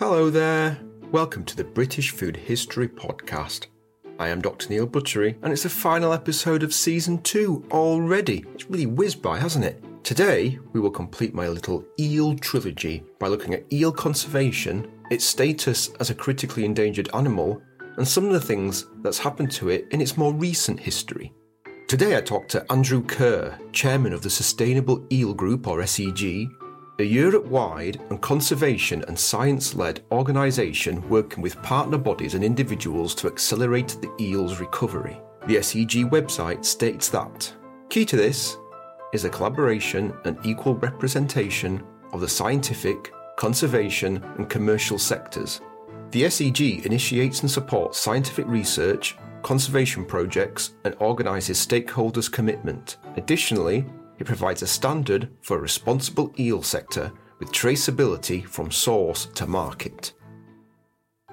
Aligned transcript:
Hello 0.00 0.30
there. 0.30 0.78
Welcome 1.12 1.44
to 1.44 1.54
the 1.54 1.62
British 1.62 2.12
Food 2.12 2.34
History 2.34 2.88
Podcast. 2.88 3.66
I 4.18 4.28
am 4.28 4.40
Dr. 4.40 4.70
Neil 4.70 4.86
Buttery, 4.86 5.36
and 5.42 5.52
it's 5.52 5.64
the 5.64 5.68
final 5.68 6.14
episode 6.14 6.62
of 6.62 6.72
season 6.72 7.20
two 7.20 7.62
already. 7.70 8.46
It's 8.54 8.70
really 8.70 8.86
whizzed 8.86 9.20
by, 9.20 9.38
hasn't 9.38 9.66
it? 9.66 9.84
Today, 10.02 10.58
we 10.72 10.80
will 10.80 10.90
complete 10.90 11.34
my 11.34 11.48
little 11.48 11.84
eel 11.98 12.34
trilogy 12.34 13.04
by 13.18 13.28
looking 13.28 13.52
at 13.52 13.70
eel 13.70 13.92
conservation, 13.92 14.90
its 15.10 15.26
status 15.26 15.90
as 16.00 16.08
a 16.08 16.14
critically 16.14 16.64
endangered 16.64 17.10
animal, 17.12 17.60
and 17.98 18.08
some 18.08 18.24
of 18.24 18.32
the 18.32 18.40
things 18.40 18.86
that's 19.02 19.18
happened 19.18 19.52
to 19.52 19.68
it 19.68 19.86
in 19.90 20.00
its 20.00 20.16
more 20.16 20.32
recent 20.32 20.80
history. 20.80 21.30
Today, 21.88 22.16
I 22.16 22.22
talked 22.22 22.52
to 22.52 22.64
Andrew 22.72 23.04
Kerr, 23.04 23.58
chairman 23.72 24.14
of 24.14 24.22
the 24.22 24.30
Sustainable 24.30 25.06
Eel 25.12 25.34
Group, 25.34 25.66
or 25.66 25.80
SEG, 25.80 26.48
a 27.00 27.04
Europe 27.04 27.46
wide 27.46 28.00
and 28.10 28.20
conservation 28.20 29.02
and 29.08 29.18
science 29.18 29.74
led 29.74 30.02
organisation 30.12 31.06
working 31.08 31.42
with 31.42 31.60
partner 31.62 31.96
bodies 31.96 32.34
and 32.34 32.44
individuals 32.44 33.14
to 33.14 33.26
accelerate 33.26 33.96
the 34.00 34.12
eel's 34.22 34.60
recovery. 34.60 35.20
The 35.46 35.56
SEG 35.56 36.10
website 36.10 36.64
states 36.64 37.08
that 37.08 37.52
key 37.88 38.04
to 38.04 38.16
this 38.16 38.56
is 39.12 39.22
the 39.22 39.30
collaboration 39.30 40.12
and 40.24 40.38
equal 40.44 40.74
representation 40.74 41.82
of 42.12 42.20
the 42.20 42.28
scientific, 42.28 43.12
conservation, 43.36 44.22
and 44.36 44.48
commercial 44.48 44.98
sectors. 44.98 45.60
The 46.10 46.24
SEG 46.24 46.84
initiates 46.84 47.40
and 47.40 47.50
supports 47.50 47.98
scientific 47.98 48.46
research, 48.46 49.16
conservation 49.42 50.04
projects, 50.04 50.74
and 50.84 50.94
organises 50.98 51.64
stakeholders' 51.64 52.30
commitment. 52.30 52.98
Additionally, 53.16 53.86
it 54.20 54.26
provides 54.26 54.62
a 54.62 54.66
standard 54.66 55.28
for 55.40 55.56
a 55.56 55.60
responsible 55.60 56.32
eel 56.38 56.62
sector 56.62 57.10
with 57.38 57.50
traceability 57.50 58.44
from 58.44 58.70
source 58.70 59.26
to 59.34 59.46
market. 59.46 60.12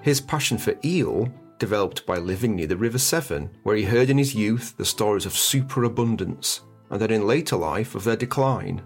His 0.02 0.22
passion 0.22 0.58
for 0.58 0.74
eel 0.84 1.32
developed 1.60 2.06
by 2.06 2.18
living 2.18 2.56
near 2.56 2.68
the 2.68 2.78
River 2.78 2.98
Severn, 2.98 3.50
where 3.64 3.76
he 3.76 3.84
heard 3.84 4.10
in 4.10 4.18
his 4.18 4.34
youth 4.34 4.76
the 4.78 4.86
stories 4.86 5.26
of 5.26 5.36
superabundance, 5.36 6.62
and 6.90 7.02
then 7.02 7.12
in 7.12 7.28
later 7.28 7.58
life 7.58 7.94
of 7.94 8.06
their 8.06 8.16
decline, 8.16 8.82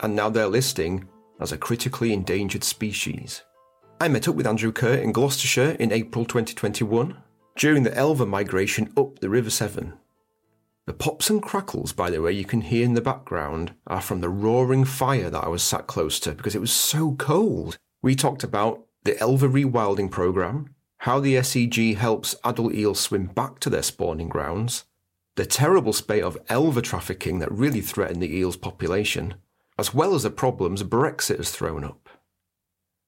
and 0.00 0.16
now 0.16 0.30
their 0.30 0.46
listing 0.46 1.06
as 1.40 1.52
a 1.52 1.58
critically 1.58 2.12
endangered 2.12 2.64
species. 2.64 3.42
I 4.00 4.08
met 4.08 4.28
up 4.28 4.34
with 4.34 4.46
Andrew 4.46 4.72
Kerr 4.72 4.94
in 4.94 5.12
Gloucestershire 5.12 5.76
in 5.78 5.92
April 5.92 6.24
2021 6.24 7.16
during 7.56 7.82
the 7.82 7.90
elver 7.90 8.26
migration 8.26 8.92
up 8.96 9.18
the 9.18 9.28
River 9.28 9.50
Severn. 9.50 9.92
The 10.84 10.92
pops 10.92 11.30
and 11.30 11.40
crackles, 11.40 11.92
by 11.92 12.10
the 12.10 12.20
way, 12.20 12.32
you 12.32 12.44
can 12.44 12.60
hear 12.60 12.84
in 12.84 12.94
the 12.94 13.00
background 13.00 13.72
are 13.86 14.00
from 14.00 14.20
the 14.20 14.28
roaring 14.28 14.84
fire 14.84 15.30
that 15.30 15.44
I 15.44 15.48
was 15.48 15.62
sat 15.62 15.86
close 15.86 16.18
to 16.20 16.32
because 16.32 16.56
it 16.56 16.60
was 16.60 16.72
so 16.72 17.14
cold. 17.14 17.78
We 18.02 18.16
talked 18.16 18.42
about 18.42 18.84
the 19.04 19.12
elver 19.12 19.48
rewilding 19.48 20.10
program, 20.10 20.74
how 20.98 21.20
the 21.20 21.36
SEG 21.36 21.96
helps 21.96 22.34
adult 22.42 22.74
eels 22.74 22.98
swim 22.98 23.26
back 23.26 23.60
to 23.60 23.70
their 23.70 23.84
spawning 23.84 24.28
grounds, 24.28 24.84
the 25.36 25.46
terrible 25.46 25.92
spate 25.92 26.24
of 26.24 26.44
elver 26.46 26.82
trafficking 26.82 27.38
that 27.38 27.52
really 27.52 27.80
threatened 27.80 28.20
the 28.20 28.36
eel's 28.36 28.56
population, 28.56 29.34
as 29.78 29.94
well 29.94 30.16
as 30.16 30.24
the 30.24 30.30
problems 30.30 30.82
Brexit 30.82 31.36
has 31.36 31.52
thrown 31.52 31.84
up. 31.84 32.08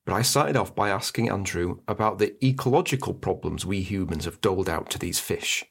But 0.04 0.14
I 0.14 0.22
started 0.22 0.56
off 0.56 0.76
by 0.76 0.90
asking 0.90 1.28
Andrew 1.28 1.80
about 1.88 2.20
the 2.20 2.36
ecological 2.44 3.14
problems 3.14 3.66
we 3.66 3.80
humans 3.80 4.26
have 4.26 4.40
doled 4.40 4.68
out 4.68 4.90
to 4.90 4.98
these 4.98 5.18
fish 5.18 5.64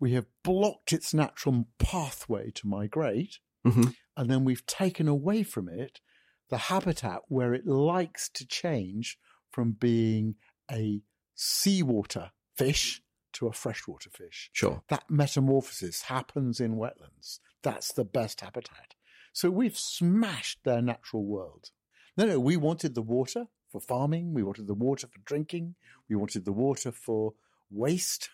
we 0.00 0.12
have 0.14 0.26
blocked 0.42 0.92
its 0.92 1.14
natural 1.14 1.68
pathway 1.78 2.50
to 2.52 2.66
migrate, 2.66 3.38
mm-hmm. 3.64 3.90
and 4.16 4.30
then 4.30 4.44
we've 4.44 4.66
taken 4.66 5.06
away 5.06 5.42
from 5.42 5.68
it 5.68 6.00
the 6.48 6.58
habitat 6.58 7.20
where 7.28 7.54
it 7.54 7.66
likes 7.66 8.28
to 8.30 8.46
change 8.46 9.18
from 9.50 9.72
being 9.72 10.34
a 10.70 11.02
seawater 11.34 12.32
fish 12.56 13.02
to 13.32 13.46
a 13.46 13.52
freshwater 13.52 14.10
fish. 14.10 14.50
Sure. 14.52 14.82
That 14.88 15.04
metamorphosis 15.08 16.02
happens 16.02 16.60
in 16.60 16.76
wetlands. 16.76 17.38
That's 17.62 17.92
the 17.92 18.04
best 18.04 18.40
habitat. 18.40 18.94
So 19.32 19.50
we've 19.50 19.78
smashed 19.78 20.64
their 20.64 20.82
natural 20.82 21.24
world. 21.24 21.70
No, 22.16 22.26
no, 22.26 22.40
we 22.40 22.56
wanted 22.56 22.94
the 22.94 23.02
water 23.02 23.46
for 23.70 23.80
farming. 23.80 24.34
We 24.34 24.42
wanted 24.42 24.66
the 24.66 24.74
water 24.74 25.06
for 25.06 25.20
drinking. 25.24 25.76
We 26.08 26.16
wanted 26.16 26.44
the 26.44 26.52
water 26.52 26.90
for 26.90 27.34
waste. 27.70 28.30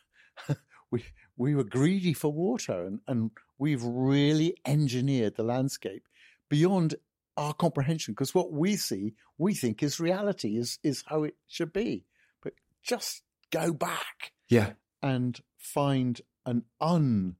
we 0.90 1.04
we 1.36 1.54
were 1.54 1.64
greedy 1.64 2.12
for 2.12 2.32
water 2.32 2.86
and, 2.86 3.00
and 3.06 3.30
we've 3.58 3.82
really 3.82 4.56
engineered 4.64 5.36
the 5.36 5.42
landscape 5.42 6.04
beyond 6.48 6.94
our 7.36 7.52
comprehension 7.52 8.14
because 8.14 8.34
what 8.34 8.52
we 8.52 8.76
see 8.76 9.14
we 9.38 9.54
think 9.54 9.82
is 9.82 10.00
reality 10.00 10.56
is 10.56 10.78
is 10.82 11.04
how 11.06 11.24
it 11.24 11.34
should 11.46 11.72
be. 11.72 12.04
But 12.42 12.54
just 12.82 13.22
go 13.50 13.72
back 13.72 14.32
yeah. 14.48 14.72
and 15.02 15.38
find 15.58 16.20
an 16.44 16.64
un 16.80 17.36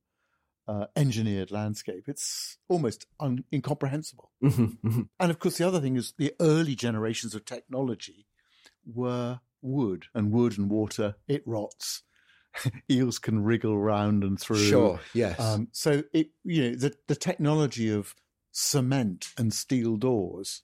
uh, 0.69 0.87
engineered 0.97 1.51
landscape. 1.51 2.05
It's 2.09 2.59
almost 2.69 3.07
un- 3.21 3.45
incomprehensible. 3.53 4.33
Mm-hmm, 4.43 4.89
mm-hmm. 4.89 5.03
and 5.21 5.31
of 5.31 5.39
course 5.39 5.59
the 5.59 5.67
other 5.67 5.81
thing 5.81 5.97
is 5.97 6.13
the 6.19 6.35
early 6.41 6.75
generations 6.75 7.35
of 7.35 7.45
technology 7.45 8.27
were 8.85 9.41
wood 9.63 10.07
and 10.15 10.31
wood 10.31 10.59
and 10.59 10.71
water 10.71 11.17
it 11.27 11.43
rots 11.47 12.03
eels 12.91 13.19
can 13.19 13.43
wriggle 13.43 13.73
around 13.73 14.25
and 14.25 14.39
through. 14.39 14.59
Sure, 14.59 15.01
yes. 15.15 15.39
Um, 15.39 15.69
so 15.73 16.03
it, 16.13 16.31
you 16.45 16.71
know, 16.71 16.77
the, 16.77 16.95
the 17.07 17.17
technology 17.17 17.91
of 17.91 18.15
cement 18.53 19.29
and 19.37 19.53
steel 19.53 19.97
doors, 19.97 20.63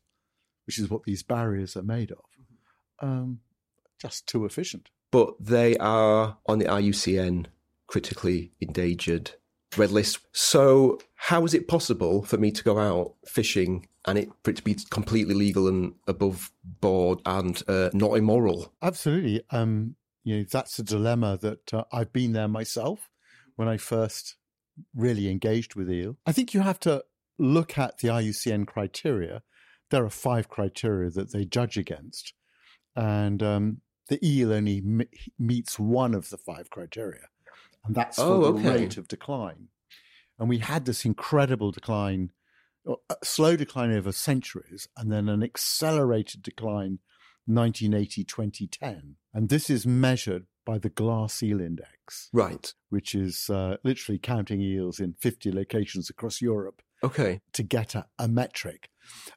which 0.67 0.79
is 0.79 0.89
what 0.89 1.05
these 1.05 1.23
barriers 1.23 1.77
are 1.77 1.83
made 1.83 2.13
of, 2.13 2.25
um, 3.01 3.41
just 4.01 4.27
too 4.27 4.45
efficient. 4.45 4.91
But 5.11 5.35
they 5.39 5.77
are 5.77 6.39
on 6.47 6.59
the 6.59 6.65
IUCN 6.65 7.47
critically 7.87 8.53
endangered 8.61 9.33
red 9.77 9.91
list. 9.91 10.21
So 10.33 10.99
how 11.15 11.45
is 11.45 11.55
it 11.55 11.69
possible 11.69 12.25
for 12.25 12.39
me 12.39 12.51
to 12.51 12.63
go 12.63 12.79
out 12.79 13.15
fishing 13.27 13.87
and 14.07 14.19
it 14.19 14.31
for 14.43 14.51
it 14.51 14.57
to 14.57 14.63
be 14.63 14.77
completely 14.91 15.35
legal 15.35 15.69
and 15.69 15.95
above 16.07 16.51
board 16.81 17.21
and 17.27 17.63
uh, 17.69 17.91
not 17.93 18.15
immoral? 18.15 18.73
Absolutely. 18.83 19.43
Um, 19.51 19.97
you 20.25 20.39
know 20.39 20.45
that's 20.51 20.79
a 20.79 20.83
dilemma 20.83 21.39
that 21.43 21.75
uh, 21.75 21.85
I've 21.93 22.13
been 22.13 22.33
there 22.33 22.49
myself 22.49 23.11
when 23.57 23.69
I 23.69 23.77
first 23.77 24.37
really 24.95 25.29
engaged 25.31 25.75
with 25.75 25.91
eel. 25.91 26.17
I 26.27 26.33
think 26.33 26.55
you 26.55 26.61
have 26.61 26.81
to 26.81 27.05
look 27.39 27.77
at 27.79 27.99
the 27.99 28.09
IUCN 28.09 28.67
criteria. 28.67 29.43
There 29.91 30.05
are 30.05 30.11
five 30.11 30.49
criteria 30.49 31.11
that 31.11 31.33
they 31.33 31.45
judge 31.45 31.77
against, 31.77 32.33
and 32.97 33.43
um, 33.43 33.81
the 34.09 34.19
eel 34.27 34.53
only 34.53 34.79
m- 34.79 35.09
meets 35.39 35.79
one 35.79 36.15
of 36.15 36.31
the 36.31 36.39
five 36.39 36.71
criteria, 36.71 37.29
and 37.85 37.95
that's 37.95 38.17
for 38.17 38.25
oh, 38.25 38.53
the 38.53 38.71
rate 38.71 38.97
of 38.97 39.09
decline. 39.09 39.69
And 40.39 40.49
we 40.49 40.59
had 40.59 40.87
this 40.87 41.05
incredible 41.05 41.73
decline, 41.73 42.31
a 42.87 42.97
slow 43.23 43.55
decline 43.55 43.93
over 43.93 44.13
centuries, 44.13 44.89
and 44.97 45.13
then 45.13 45.29
an 45.29 45.43
accelerated 45.43 46.43
decline 46.43 47.01
1980 47.47 48.25
2010. 48.25 49.17
And 49.35 49.49
this 49.49 49.71
is 49.71 49.87
measured 49.87 50.47
by 50.65 50.79
the 50.79 50.89
Glass 50.89 51.43
Eel 51.43 51.61
Index. 51.61 52.29
Right. 52.33 52.73
Which 52.91 53.15
is 53.15 53.51
uh, 53.51 53.77
literally 53.83 54.19
counting 54.19 54.61
eels 54.61 55.01
in 55.01 55.15
50 55.21 55.53
locations 55.53 56.09
across 56.09 56.41
Europe. 56.41 56.83
Okay. 57.03 57.41
To 57.55 57.63
get 57.63 57.95
a, 57.95 58.07
a 58.19 58.29
metric. 58.29 58.89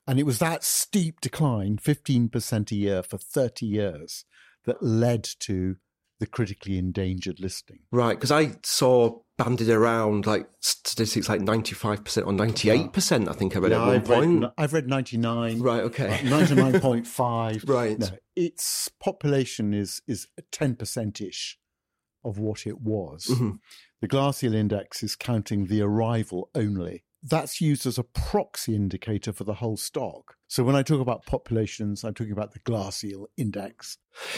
And 0.08 0.20
it 0.20 0.24
was 0.24 0.40
that 0.40 0.64
steep 0.64 1.22
decline, 1.22 1.78
15% 1.78 2.72
a 2.72 2.76
year 2.76 3.02
for 3.02 3.18
30 3.18 3.66
years, 3.66 4.26
that 4.66 4.84
led 4.84 5.24
to 5.40 5.78
the 6.20 6.28
critically 6.28 6.78
endangered 6.78 7.40
listing. 7.40 7.80
Right, 7.92 8.14
because 8.14 8.32
I 8.32 8.54
saw 8.64 9.20
banded 9.38 9.70
around 9.70 10.26
like 10.26 10.48
statistics 10.62 11.28
like 11.28 11.42
95% 11.42 12.26
or 12.26 12.32
98%, 12.32 13.28
I 13.28 13.34
think 13.34 13.56
I 13.56 13.60
read 13.60 13.72
yeah, 13.72 13.82
at 13.82 13.88
one 13.88 13.96
I've 13.96 14.06
point. 14.06 14.42
Read, 14.42 14.52
I've 14.58 14.74
read 14.74 14.88
99. 14.88 15.60
Right, 15.60 15.82
okay. 15.82 16.20
99.5. 16.24 17.70
right. 17.70 18.00
No, 18.00 18.08
its 18.36 18.90
population 19.00 19.74
is, 19.74 20.02
is 20.08 20.28
10% 20.52 21.22
ish 21.22 21.58
of 22.24 22.40
what 22.40 22.66
it 22.66 22.82
was. 22.82 23.28
Mm-hmm. 23.30 23.52
The 24.02 24.08
Glass 24.08 24.44
Eel 24.44 24.56
Index 24.56 25.04
is 25.04 25.16
counting 25.16 25.68
the 25.68 25.82
arrival 25.82 26.50
only. 26.56 27.04
That's 27.22 27.60
used 27.60 27.86
as 27.88 27.98
a 27.98 28.04
proxy 28.04 28.76
indicator 28.76 29.34
for 29.34 29.46
the 29.46 29.56
whole 29.56 29.78
stock. 29.78 30.36
So 30.48 30.64
when 30.64 30.76
I 30.76 30.84
talk 30.84 31.02
about 31.02 31.26
populations, 31.26 32.04
I'm 32.04 32.14
talking 32.14 32.34
about 32.34 32.54
the 32.54 32.60
Glass 32.60 33.04
Eel 33.04 33.28
Index. 33.36 33.98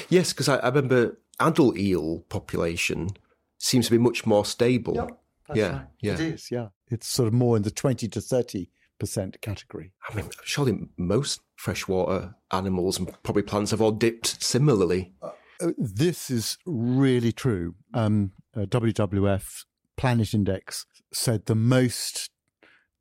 Yes, 0.09 0.31
because 0.31 0.47
I, 0.47 0.57
I 0.57 0.67
remember 0.67 1.19
adult 1.39 1.77
eel 1.77 2.21
population 2.29 3.09
seems 3.57 3.85
to 3.85 3.91
be 3.91 3.97
much 3.97 4.25
more 4.25 4.45
stable. 4.45 4.95
Yep, 4.95 5.19
yeah, 5.55 5.71
right. 5.71 5.87
yeah, 5.99 6.13
it 6.13 6.19
is. 6.19 6.51
Yeah, 6.51 6.67
it's 6.89 7.07
sort 7.07 7.27
of 7.27 7.33
more 7.33 7.57
in 7.57 7.63
the 7.63 7.71
twenty 7.71 8.07
to 8.09 8.21
thirty 8.21 8.69
percent 8.99 9.41
category. 9.41 9.93
I 10.09 10.15
mean, 10.15 10.29
surely 10.43 10.89
most 10.97 11.41
freshwater 11.55 12.35
animals 12.51 12.99
and 12.99 13.11
probably 13.23 13.43
plants 13.43 13.71
have 13.71 13.81
all 13.81 13.91
dipped 13.91 14.43
similarly. 14.43 15.13
Uh, 15.21 15.71
this 15.77 16.29
is 16.29 16.57
really 16.65 17.31
true. 17.31 17.75
Um, 17.93 18.31
uh, 18.55 18.61
WWF 18.61 19.65
Planet 19.95 20.33
Index 20.33 20.85
said 21.13 21.45
the 21.45 21.55
most 21.55 22.29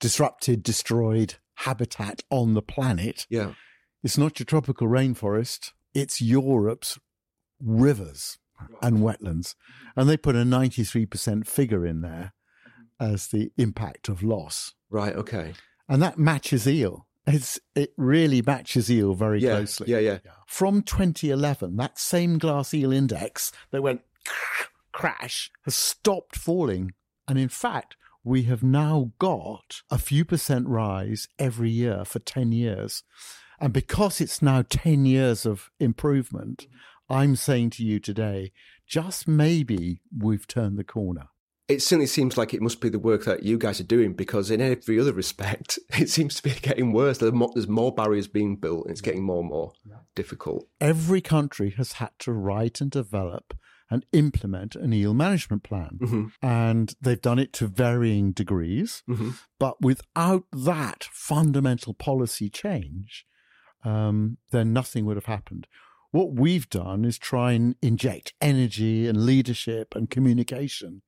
disrupted, 0.00 0.62
destroyed 0.62 1.35
habitat 1.61 2.23
on 2.31 2.55
the 2.55 2.62
planet. 2.62 3.26
Yeah, 3.29 3.53
it's 4.03 4.19
not 4.19 4.38
your 4.38 4.47
tropical 4.47 4.87
rainforest 4.87 5.73
it's 5.97 6.20
Europe's 6.20 6.99
rivers 7.58 8.38
and 8.82 8.99
wetlands. 8.99 9.55
And 9.97 10.08
they 10.08 10.17
put 10.17 10.35
a 10.37 10.44
93% 10.44 11.47
figure 11.47 11.87
in 11.87 12.00
there 12.00 12.32
as 13.00 13.29
the 13.29 13.50
impact 13.56 14.08
of 14.08 14.23
loss. 14.23 14.75
Right. 14.91 15.14
Okay. 15.14 15.55
And 15.88 16.03
that 16.03 16.19
matches 16.19 16.67
eel. 16.67 17.06
It's, 17.26 17.58
it 17.75 17.93
really 17.97 18.41
matches 18.43 18.91
eel 18.91 19.14
very 19.14 19.41
Yeah. 19.41 19.56
closely. 19.56 19.91
Yeah. 19.91 19.99
Yeah. 19.99 20.19
From 20.47 20.82
2011, 20.82 21.76
that 21.76 21.99
same 21.99 22.38
glass 22.38 22.73
eel 22.73 22.93
index 22.93 23.50
that 23.73 23.82
went 23.82 24.03
crash 24.93 25.50
has 25.64 25.75
stopped 25.75 26.37
falling. 26.37 26.93
And 27.29 27.38
in 27.38 27.49
fact, 27.49 27.97
we 28.25 28.44
have 28.44 28.62
now 28.62 29.12
got 29.19 29.82
a 29.91 29.99
few 29.99 30.25
percent 30.25 30.67
rise 30.69 31.29
every 31.38 31.70
year 31.70 32.05
for 32.05 32.19
10 32.19 32.53
years. 32.53 33.03
And 33.61 33.73
because 33.73 34.20
it's 34.20 34.43
now 34.43 34.62
10 34.69 35.06
years 35.06 35.47
of 35.47 35.70
improvement, 35.81 36.67
I'm 37.08 37.37
saying 37.37 37.70
to 37.70 37.85
you 37.85 37.99
today, 38.00 38.53
just 38.87 39.29
maybe 39.29 40.00
we've 40.17 40.47
turned 40.47 40.79
the 40.79 40.85
corner. 40.85 41.29
It 41.69 41.82
certainly 41.82 42.06
seems 42.06 42.37
like 42.38 42.55
it 42.55 42.62
must 42.62 42.81
be 42.81 42.88
the 42.88 42.99
work 42.99 43.25
that 43.25 43.43
you 43.43 43.58
guys 43.58 43.81
are 43.81 43.85
doing 43.85 44.12
because, 44.12 44.53
in 44.53 44.61
every 44.61 45.00
other 45.00 45.12
respect, 45.12 45.81
it 45.99 46.08
seems 46.08 46.37
to 46.37 46.43
be 46.43 46.50
getting 46.50 46.93
worse. 46.93 47.19
There's 47.19 47.32
more, 47.32 47.50
there's 47.55 47.67
more 47.69 47.93
barriers 47.93 48.29
being 48.29 48.56
built, 48.56 48.85
and 48.85 48.93
it's 48.93 49.00
getting 49.00 49.25
more 49.25 49.41
and 49.41 49.49
more 49.49 49.73
difficult. 50.14 50.69
Every 50.81 51.20
country 51.20 51.70
has 51.70 51.93
had 51.94 52.11
to 52.20 52.32
write 52.32 52.81
and 52.81 52.91
develop 52.91 53.55
and 53.91 54.05
implement 54.12 54.75
an 54.75 54.93
eel 54.93 55.14
management 55.14 55.62
plan. 55.62 55.99
Mhm. 56.00 56.32
And 56.43 56.94
they've 57.00 57.20
done 57.20 57.38
it 57.38 57.53
to 57.55 57.69
varying 57.69 58.32
degrees. 58.32 59.03
Mhm. 59.08 59.38
But 59.61 59.81
without 59.81 60.44
that 60.53 61.05
fundamental 61.12 61.94
policy 61.94 62.49
change, 62.50 63.26
um, 63.85 64.38
then 64.50 64.73
nothing 64.73 65.05
would 65.06 65.17
have 65.17 65.26
happened. 65.26 65.69
What 66.16 66.32
we've 66.32 66.70
done 66.70 67.04
is 67.04 67.18
try 67.18 67.52
and 67.52 67.76
inject 67.82 68.32
energy 68.40 69.06
and 69.06 69.26
leadership 69.26 69.94
and 69.94 70.08
communication. 70.08 71.02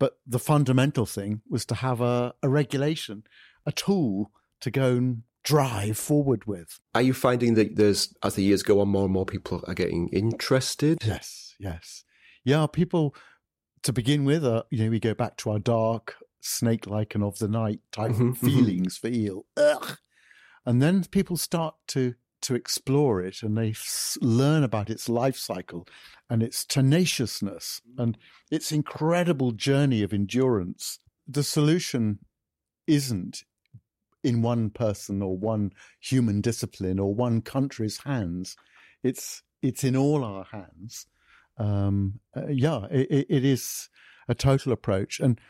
But 0.00 0.14
the 0.26 0.40
fundamental 0.40 1.06
thing 1.06 1.42
was 1.48 1.64
to 1.66 1.76
have 1.76 2.00
a, 2.00 2.34
a 2.42 2.48
regulation, 2.48 3.22
a 3.64 3.70
tool 3.70 4.32
to 4.62 4.72
go 4.72 4.96
and 4.96 5.22
drive 5.44 5.96
forward 5.98 6.46
with. 6.46 6.80
Are 6.96 7.02
you 7.02 7.14
finding 7.14 7.54
that 7.54 7.76
there's, 7.76 8.12
as 8.24 8.34
the 8.34 8.42
years 8.42 8.64
go 8.64 8.80
on, 8.80 8.88
more 8.88 9.04
and 9.04 9.12
more 9.12 9.24
people 9.24 9.62
are 9.68 9.74
getting 9.74 10.08
interested? 10.08 10.98
Yes, 11.04 11.54
yes. 11.60 12.02
Yeah, 12.42 12.66
people, 12.66 13.14
to 13.84 13.92
begin 13.92 14.24
with, 14.24 14.44
uh, 14.44 14.64
you 14.70 14.82
know, 14.82 14.90
we 14.90 14.98
go 14.98 15.14
back 15.14 15.36
to 15.36 15.50
our 15.50 15.60
dark, 15.60 16.16
snake 16.40 16.88
like 16.88 17.14
and 17.14 17.22
of 17.22 17.38
the 17.38 17.46
night 17.46 17.78
type 17.92 18.10
Mhm, 18.10 18.30
mhm. 18.30 18.36
feelings 18.36 18.96
for 18.96 19.06
eel. 19.06 19.46
Ugh. 19.56 19.96
And 20.66 20.82
then 20.82 21.04
people 21.04 21.36
start 21.36 21.76
to 21.88 22.14
to 22.42 22.54
explore 22.54 23.22
it 23.22 23.42
and 23.42 23.56
they 23.56 23.70
s- 23.70 24.18
learn 24.20 24.62
about 24.62 24.90
its 24.90 25.08
life 25.08 25.36
cycle 25.36 25.86
and 26.28 26.42
its 26.42 26.64
tenaciousness 26.64 27.80
and 27.98 28.16
its 28.50 28.72
incredible 28.72 29.52
journey 29.52 30.02
of 30.02 30.12
endurance. 30.12 31.00
The 31.26 31.42
solution 31.42 32.20
isn't 32.86 33.44
in 34.22 34.42
one 34.42 34.70
person 34.70 35.22
or 35.22 35.36
one 35.36 35.72
human 36.00 36.40
discipline 36.40 36.98
or 36.98 37.14
one 37.14 37.40
country's 37.42 37.98
hands. 37.98 38.56
It's 39.02 39.42
it's 39.62 39.84
in 39.84 39.96
all 39.96 40.24
our 40.24 40.44
hands. 40.44 41.06
Um, 41.58 42.20
uh, 42.34 42.48
yeah, 42.48 42.86
it, 42.90 43.26
it 43.28 43.44
is 43.44 43.88
a 44.28 44.34
total 44.34 44.72
approach, 44.72 45.20
and 45.20 45.40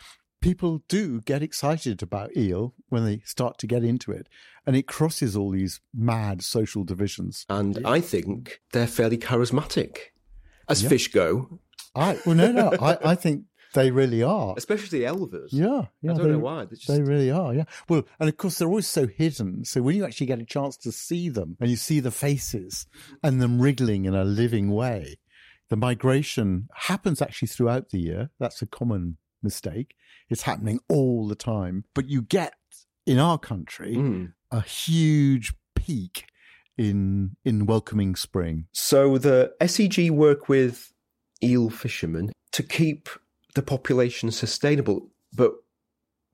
people 0.40 0.82
do 0.88 1.20
get 1.20 1.42
excited 1.42 2.02
about 2.02 2.36
eel 2.36 2.74
when 2.88 3.04
they 3.04 3.20
start 3.24 3.58
to 3.58 3.66
get 3.66 3.84
into 3.84 4.10
it, 4.12 4.26
and 4.66 4.76
it 4.76 4.86
crosses 4.86 5.36
all 5.36 5.50
these 5.50 5.80
mad 5.94 6.42
social 6.42 6.84
divisions. 6.84 7.46
And 7.48 7.86
I 7.86 8.00
think 8.00 8.60
they're 8.72 8.86
fairly 8.86 9.18
charismatic 9.18 9.96
as 10.68 10.82
Yeah. 10.82 10.88
fish 10.88 11.08
go, 11.08 11.60
I 11.94 12.18
well, 12.24 12.34
no, 12.36 12.52
no, 12.52 12.72
I, 12.80 12.98
I 13.10 13.14
think 13.14 13.44
they 13.74 13.90
really 13.90 14.22
are. 14.22 14.54
especially 14.56 15.00
the 15.00 15.04
elvers. 15.06 15.48
Yeah, 15.52 15.86
yeah, 16.02 16.12
I 16.12 16.14
don't 16.16 16.22
they, 16.26 16.32
know 16.32 16.38
why. 16.40 16.64
Just, 16.64 16.88
They 16.88 17.02
really 17.02 17.30
are, 17.30 17.54
yeah. 17.54 17.64
Well, 17.88 18.04
and 18.18 18.28
of 18.28 18.36
course, 18.36 18.58
they're 18.58 18.68
always 18.68 18.88
so 18.88 19.06
hidden. 19.06 19.64
So 19.64 19.82
when 19.82 19.94
you 19.96 20.04
actually 20.04 20.26
get 20.26 20.40
a 20.40 20.44
chance 20.44 20.76
to 20.78 20.90
see 20.92 21.28
them 21.28 21.56
and 21.60 21.70
you 21.70 21.76
see 21.76 22.00
the 22.00 22.10
faces 22.10 22.86
and 23.22 23.40
them 23.40 23.60
wriggling 23.60 24.06
in 24.06 24.14
a 24.14 24.24
living 24.24 24.70
way, 24.72 25.18
the 25.68 25.76
migration 25.76 26.68
happens 26.74 27.22
actually 27.22 27.46
throughout 27.48 27.90
the 27.90 27.98
year. 28.00 28.30
That's 28.40 28.60
a 28.62 28.66
common 28.66 29.18
mistake. 29.42 29.94
It's 30.28 30.42
happening 30.42 30.80
all 30.88 31.26
the 31.28 31.34
time. 31.34 31.84
But 31.94 32.08
you 32.08 32.22
get 32.22 32.54
in 33.06 33.18
our 33.18 33.38
country 33.38 33.96
Mm. 33.96 34.32
a 34.50 34.60
huge 34.60 35.54
peak 35.74 36.26
in 36.76 37.36
in 37.44 37.66
welcoming 37.66 38.16
spring. 38.16 38.66
So 38.72 39.18
the 39.18 39.52
SEG 39.60 40.10
work 40.10 40.48
with 40.48 40.92
eel 41.42 41.70
fishermen 41.70 42.32
to 42.52 42.62
keep 42.62 43.08
the 43.54 43.62
population 43.62 44.30
sustainable, 44.30 45.10
but 45.34 45.52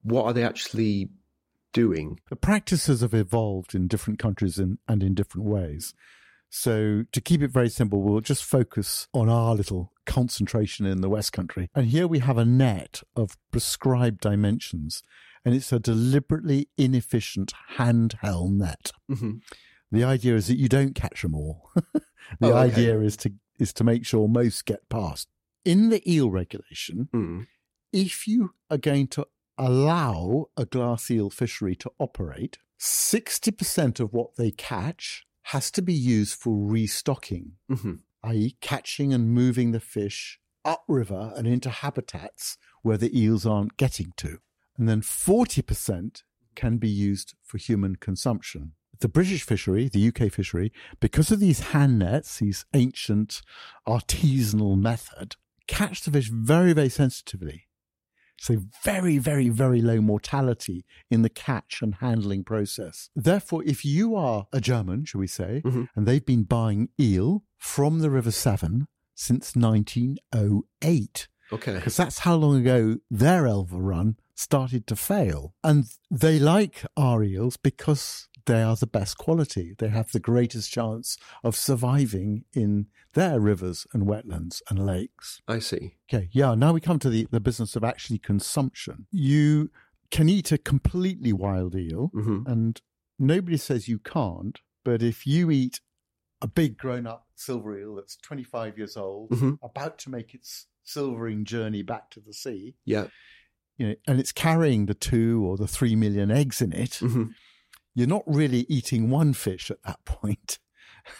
what 0.03 0.25
are 0.25 0.32
they 0.32 0.44
actually 0.44 1.11
doing? 1.73 2.20
The 2.31 2.37
practices 2.37 3.00
have 3.00 3.14
evolved 3.14 3.75
in 3.75 3.88
different 3.88 4.19
countries 4.19 4.58
and, 4.58 4.79
and 4.88 5.03
in 5.03 5.14
different 5.14 5.47
ways. 5.47 5.94
So, 6.48 7.04
to 7.12 7.20
keep 7.20 7.43
it 7.43 7.50
very 7.50 7.69
simple, 7.69 8.02
we'll 8.02 8.20
just 8.20 8.44
focus 8.44 9.08
on 9.12 9.28
our 9.28 9.54
little 9.54 9.93
concentration 10.06 10.87
in 10.87 11.00
the 11.00 11.08
West 11.10 11.32
Country. 11.32 11.69
And 11.75 11.87
here 11.87 12.06
we 12.06 12.20
have 12.20 12.38
a 12.38 12.44
net 12.44 13.02
of 13.14 13.37
prescribed 13.50 14.20
dimensions, 14.20 15.02
and 15.44 15.54
it's 15.54 15.72
a 15.72 15.78
deliberately 15.81 16.69
inefficient 16.78 17.52
handheld 17.76 18.52
net. 18.52 18.93
Mm-hmm. 19.10 19.32
The 19.93 20.04
idea 20.04 20.34
is 20.37 20.46
that 20.48 20.56
you 20.58 20.69
don't 20.69 20.94
catch 20.94 21.22
them 21.22 21.34
all. 21.34 21.70
the 21.75 22.02
Oh, 22.43 22.48
okay. 22.56 22.72
idea 22.72 23.00
is 23.00 23.16
to 23.19 23.32
is 23.58 23.72
to 23.75 23.84
make 23.84 24.04
sure 24.06 24.28
most 24.28 24.64
get 24.66 24.88
past. 24.88 25.28
In 25.64 25.88
the 25.90 26.02
eel 26.10 26.31
regulation, 26.31 27.08
Mm. 27.12 27.46
if 27.93 28.26
you 28.28 28.50
are 28.70 28.78
going 28.78 29.08
to 29.08 29.26
allow 29.58 30.46
a 30.56 30.64
glass 30.66 31.10
eel 31.10 31.31
fishery 31.31 31.75
to 31.76 31.90
operate, 31.98 32.58
60% 32.78 33.98
of 34.00 34.12
what 34.12 34.37
they 34.37 34.50
catch 34.50 35.25
has 35.50 35.70
to 35.72 35.82
be 35.82 35.94
used 35.94 36.34
for 36.34 36.66
restocking, 36.66 37.52
hmm 37.69 37.94
i.e., 38.25 38.56
catching 38.60 39.12
and 39.12 39.31
moving 39.31 39.70
the 39.70 39.81
fish 39.81 40.40
upriver 40.64 41.32
and 41.37 41.46
into 41.46 41.70
habitats 41.70 42.58
where 42.82 42.96
the 42.96 43.16
eels 43.16 43.46
aren't 43.46 43.76
getting 43.76 44.12
to. 44.16 44.38
And 44.76 44.88
then 44.88 45.00
40% 45.00 46.22
can 46.56 46.78
be 46.78 46.88
used 46.88 47.34
for 47.44 47.58
human 47.58 47.96
consumption. 47.96 48.72
The 48.98 49.08
British 49.08 49.44
fishery, 49.44 49.88
the 49.88 50.08
UK 50.08 50.32
fishery, 50.32 50.72
because 51.00 51.31
of 51.31 51.38
these 51.38 51.60
hand 51.70 52.00
nets, 52.00 52.38
these 52.38 52.65
ancient 52.74 53.43
artisanal 53.86 54.76
method, 54.76 55.36
catch 55.69 56.03
the 56.03 56.10
fish 56.10 56.29
very, 56.29 56.72
very 56.72 56.88
sensitively. 56.88 57.66
So 58.38 58.62
very, 58.84 59.19
very, 59.19 59.48
very 59.48 59.81
low 59.81 60.00
mortality 60.00 60.84
in 61.10 61.22
the 61.22 61.28
catch 61.31 61.81
and 61.82 61.94
handling 61.96 62.44
process. 62.44 63.08
Therefore, 63.16 63.62
if 63.64 63.84
you 63.84 64.14
are 64.14 64.46
a 64.52 64.60
German, 64.60 65.05
shall 65.06 65.20
we 65.20 65.26
say, 65.26 65.62
Mhm. 65.64 65.88
and 65.96 66.06
they've 66.06 66.24
been 66.24 66.44
buying 66.44 66.90
eel 67.00 67.44
from 67.56 68.00
the 68.00 68.10
River 68.10 68.31
Severn 68.31 68.86
since 69.14 69.56
1908, 69.56 71.28
Okay. 71.52 71.74
because 71.76 71.96
that's 71.96 72.20
how 72.20 72.34
long 72.36 72.56
ago 72.60 72.98
their 73.10 73.44
elver 73.44 73.81
run 73.81 74.16
started 74.34 74.86
to 74.88 74.96
fail. 74.96 75.55
And 75.64 75.86
they 76.10 76.38
like 76.38 76.84
our 76.96 77.22
eels 77.22 77.56
because 77.56 78.28
they 78.46 78.62
are 78.62 78.76
the 78.76 78.86
best 78.86 79.19
quality. 79.19 79.74
They 79.79 79.88
have 79.88 80.10
the 80.12 80.20
greatest 80.20 80.70
chance 80.72 81.17
of 81.44 81.56
surviving 81.56 82.44
in 82.53 82.86
their 83.15 83.38
rivers 83.41 83.86
and 83.93 84.05
wetlands 84.06 84.62
and 84.70 84.84
lakes. 84.84 85.41
I 85.46 85.58
see. 85.58 85.96
Okay, 86.12 86.29
yeah, 86.32 86.55
now 86.55 86.72
we 86.72 86.81
come 86.81 86.98
to 87.00 87.10
the, 87.10 87.26
the 87.31 87.41
business 87.41 87.76
of 87.76 87.84
actually 87.84 88.19
consumption. 88.19 89.06
You 89.10 89.70
can 90.10 90.29
eat 90.29 90.53
a 90.53 90.58
completely 90.58 91.32
wild 91.32 91.74
eel, 91.74 92.10
hmm 92.15 92.43
and 92.46 92.81
nobody 93.19 93.56
says 93.56 93.88
you 93.88 93.98
can't, 93.98 94.60
but 94.84 95.03
if 95.03 95.26
you 95.26 95.50
eat 95.50 95.81
a 96.41 96.46
big 96.46 96.76
grown 96.79 97.06
up 97.06 97.26
silver 97.34 97.79
eel 97.79 97.94
that's 97.96 98.17
25 98.19 98.79
years 98.79 98.96
old, 98.96 99.31
hmm 99.31 99.55
about 99.62 99.98
to 99.98 100.10
make 100.10 100.34
its 100.34 100.67
silvering 100.84 101.44
journey 101.44 101.82
back 101.82 102.10
to 102.10 102.20
the 102.20 102.32
sea, 102.32 102.76
Yeah. 102.84 103.08
you 103.79 103.88
know, 103.88 103.94
and 104.06 104.20
it's 104.20 104.31
carrying 104.32 104.86
the 104.86 104.94
two 104.94 105.44
or 105.44 105.56
the 105.56 105.67
three 105.67 105.96
million 105.96 106.31
eggs 106.31 106.62
in 106.62 106.72
it, 106.72 106.96
hmm 106.96 107.24
you're 107.96 108.06
not 108.06 108.22
really 108.26 108.65
eating 108.69 109.10
one 109.10 109.32
fish 109.32 109.70
at 109.72 109.82
that 109.82 110.05
point. 110.05 110.58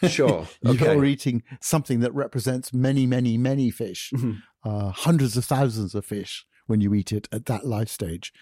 Sure. 0.09 0.47
You're 0.63 1.05
eating 1.05 1.43
something 1.61 2.01
that 2.01 2.13
represents 2.13 2.73
many, 2.73 3.07
many, 3.07 3.39
many 3.39 3.71
fish, 3.71 4.11
Mhm. 4.15 4.43
uh, 4.65 4.91
hundreds 4.91 5.37
of 5.37 5.45
thousands 5.45 5.95
of 5.95 6.05
fish 6.05 6.45
when 6.67 6.81
you 6.81 6.93
eat 6.93 7.13
it 7.13 7.29
at 7.31 7.47
that 7.47 7.65
life 7.65 7.89
stage. 7.89 8.33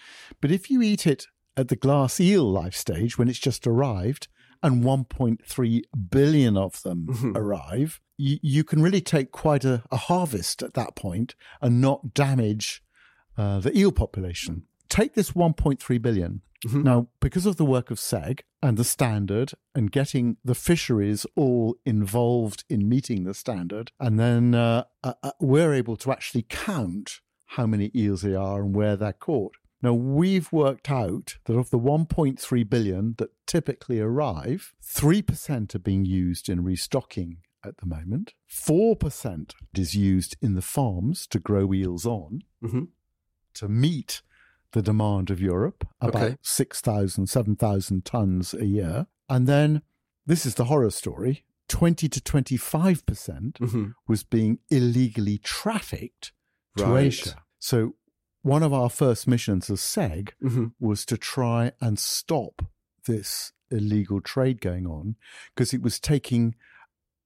But 0.41 0.49
if 0.51 0.71
you 0.71 0.81
eat 0.81 1.05
it 1.05 1.27
at 1.55 1.67
the 1.67 1.75
glass 1.75 2.19
eel 2.19 2.43
life 2.51 2.75
stage 2.75 3.17
when 3.19 3.29
it's 3.29 3.37
just 3.39 3.67
arrived 3.67 4.27
and 4.63 4.83
1.3 4.83 5.83
billion 6.09 6.57
of 6.57 6.81
them 6.81 7.07
Mhm. 7.11 7.35
arrive, 7.37 8.01
you, 8.17 8.39
you 8.41 8.63
can 8.63 8.81
really 8.81 9.01
take 9.01 9.31
quite 9.31 9.63
a, 9.63 9.83
a 9.91 9.97
harvest 9.97 10.63
at 10.63 10.73
that 10.73 10.95
point 10.95 11.35
and 11.61 11.79
not 11.79 12.13
damage 12.15 12.81
uh, 13.37 13.59
the 13.59 13.77
eel 13.77 13.91
population. 13.91 14.63
Take 14.89 15.13
this 15.13 15.31
1.3 15.31 15.97
billion. 16.01 16.41
Mhm. 16.65 16.83
Now, 16.83 17.07
because 17.19 17.45
of 17.45 17.57
the 17.57 17.65
work 17.65 17.91
of 17.91 17.99
SEG 17.99 18.41
and 18.63 18.77
the 18.77 18.83
standard 18.83 19.51
and 19.75 19.91
getting 19.91 20.37
the 20.43 20.55
fisheries 20.55 21.25
all 21.35 21.77
involved 21.85 22.63
in 22.69 22.89
meeting 22.89 23.23
the 23.23 23.33
standard, 23.33 23.91
and 23.99 24.19
then 24.19 24.55
uh, 24.55 24.85
uh, 25.03 25.13
uh, 25.21 25.31
we're 25.39 25.73
able 25.73 25.95
to 25.97 26.11
actually 26.11 26.45
count 26.49 27.21
how 27.47 27.67
many 27.67 27.91
eels 27.93 28.21
there 28.23 28.39
are 28.39 28.61
and 28.63 28.73
where 28.75 28.95
they're 28.95 29.13
caught. 29.13 29.53
Now, 29.81 29.93
we've 29.93 30.51
worked 30.51 30.89
out 30.89 31.37
that 31.45 31.55
of 31.57 31.69
the 31.69 31.77
1.3 31.77 32.63
billion 32.63 33.13
that 33.19 33.29
typically 33.45 33.99
arrive, 33.99 34.73
3% 34.81 35.75
are 35.75 35.79
being 35.79 36.05
used 36.05 36.49
in 36.49 36.63
restocking 36.63 37.37
at 37.63 37.77
the 37.77 37.85
moment, 37.85 38.33
4% 38.47 39.53
is 39.75 39.93
used 39.95 40.37
in 40.41 40.55
the 40.55 40.61
farms 40.61 41.27
to 41.27 41.39
grow 41.39 41.71
eels 41.73 42.05
on 42.05 42.41
Mhm. 42.63 42.87
to 43.55 43.67
meet 43.67 44.21
the 44.75 44.81
demand 44.81 45.29
of 45.31 45.39
Europe, 45.39 45.87
about 46.01 46.21
Okay. 46.21 46.37
6,000, 46.41 47.27
7,000 47.27 48.03
tons 48.03 48.53
a 48.53 48.65
year. 48.65 49.07
And 49.29 49.47
then 49.47 49.81
this 50.25 50.45
is 50.45 50.55
the 50.55 50.65
horror 50.65 50.91
story 50.91 51.45
20 51.69 52.09
to 52.09 52.19
25% 52.21 53.57
Mhm. 53.59 53.93
was 54.07 54.23
being 54.23 54.59
illegally 54.69 55.37
trafficked 55.37 56.33
to 56.75 56.83
Right. 56.83 57.05
Asia. 57.05 57.41
So 57.57 57.95
one 58.41 58.63
of 58.63 58.73
our 58.73 58.89
first 58.89 59.27
missions 59.27 59.69
as 59.69 59.79
SEG 59.79 60.33
Mhm. 60.43 60.73
was 60.77 61.05
to 61.05 61.17
try 61.17 61.71
and 61.79 61.97
stop 61.97 62.61
this 63.05 63.53
illegal 63.71 64.19
trade 64.19 64.59
going 64.61 64.85
on 64.85 65.15
because 65.53 65.73
it 65.73 65.81
was 65.81 65.99
taking 66.01 66.53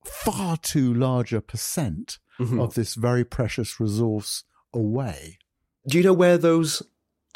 far 0.06 0.56
too 0.58 0.94
large 0.94 1.34
a 1.34 1.42
percent 1.42 2.20
Mhm. 2.40 2.62
of 2.64 2.76
this 2.76 2.94
very 2.94 3.26
precious 3.26 3.80
resource 3.80 4.44
away. 4.72 5.40
Do 5.88 5.98
you 5.98 6.04
know 6.04 6.14
where 6.14 6.38
those 6.38 6.84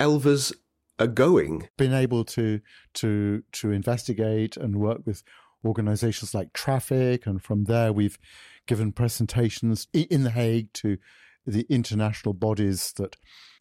elvers 0.04 0.54
are 1.00 1.08
going? 1.08 1.70
Been 1.78 1.94
able 1.94 2.24
to 2.26 2.60
to 2.96 3.44
to 3.54 3.72
investigate 3.72 4.58
and 4.58 4.76
work 4.76 5.02
with 5.06 5.24
organizations 5.66 6.34
like 6.34 6.54
Traffic, 6.54 7.26
and 7.26 7.42
from 7.42 7.64
there 7.66 7.92
we've 7.94 8.20
given 8.68 8.92
presentations 8.92 9.88
in 9.94 10.24
The 10.24 10.30
Hague 10.32 10.72
to 10.74 10.98
the 11.46 11.66
international 11.70 12.34
bodies 12.34 12.94
that 12.98 13.16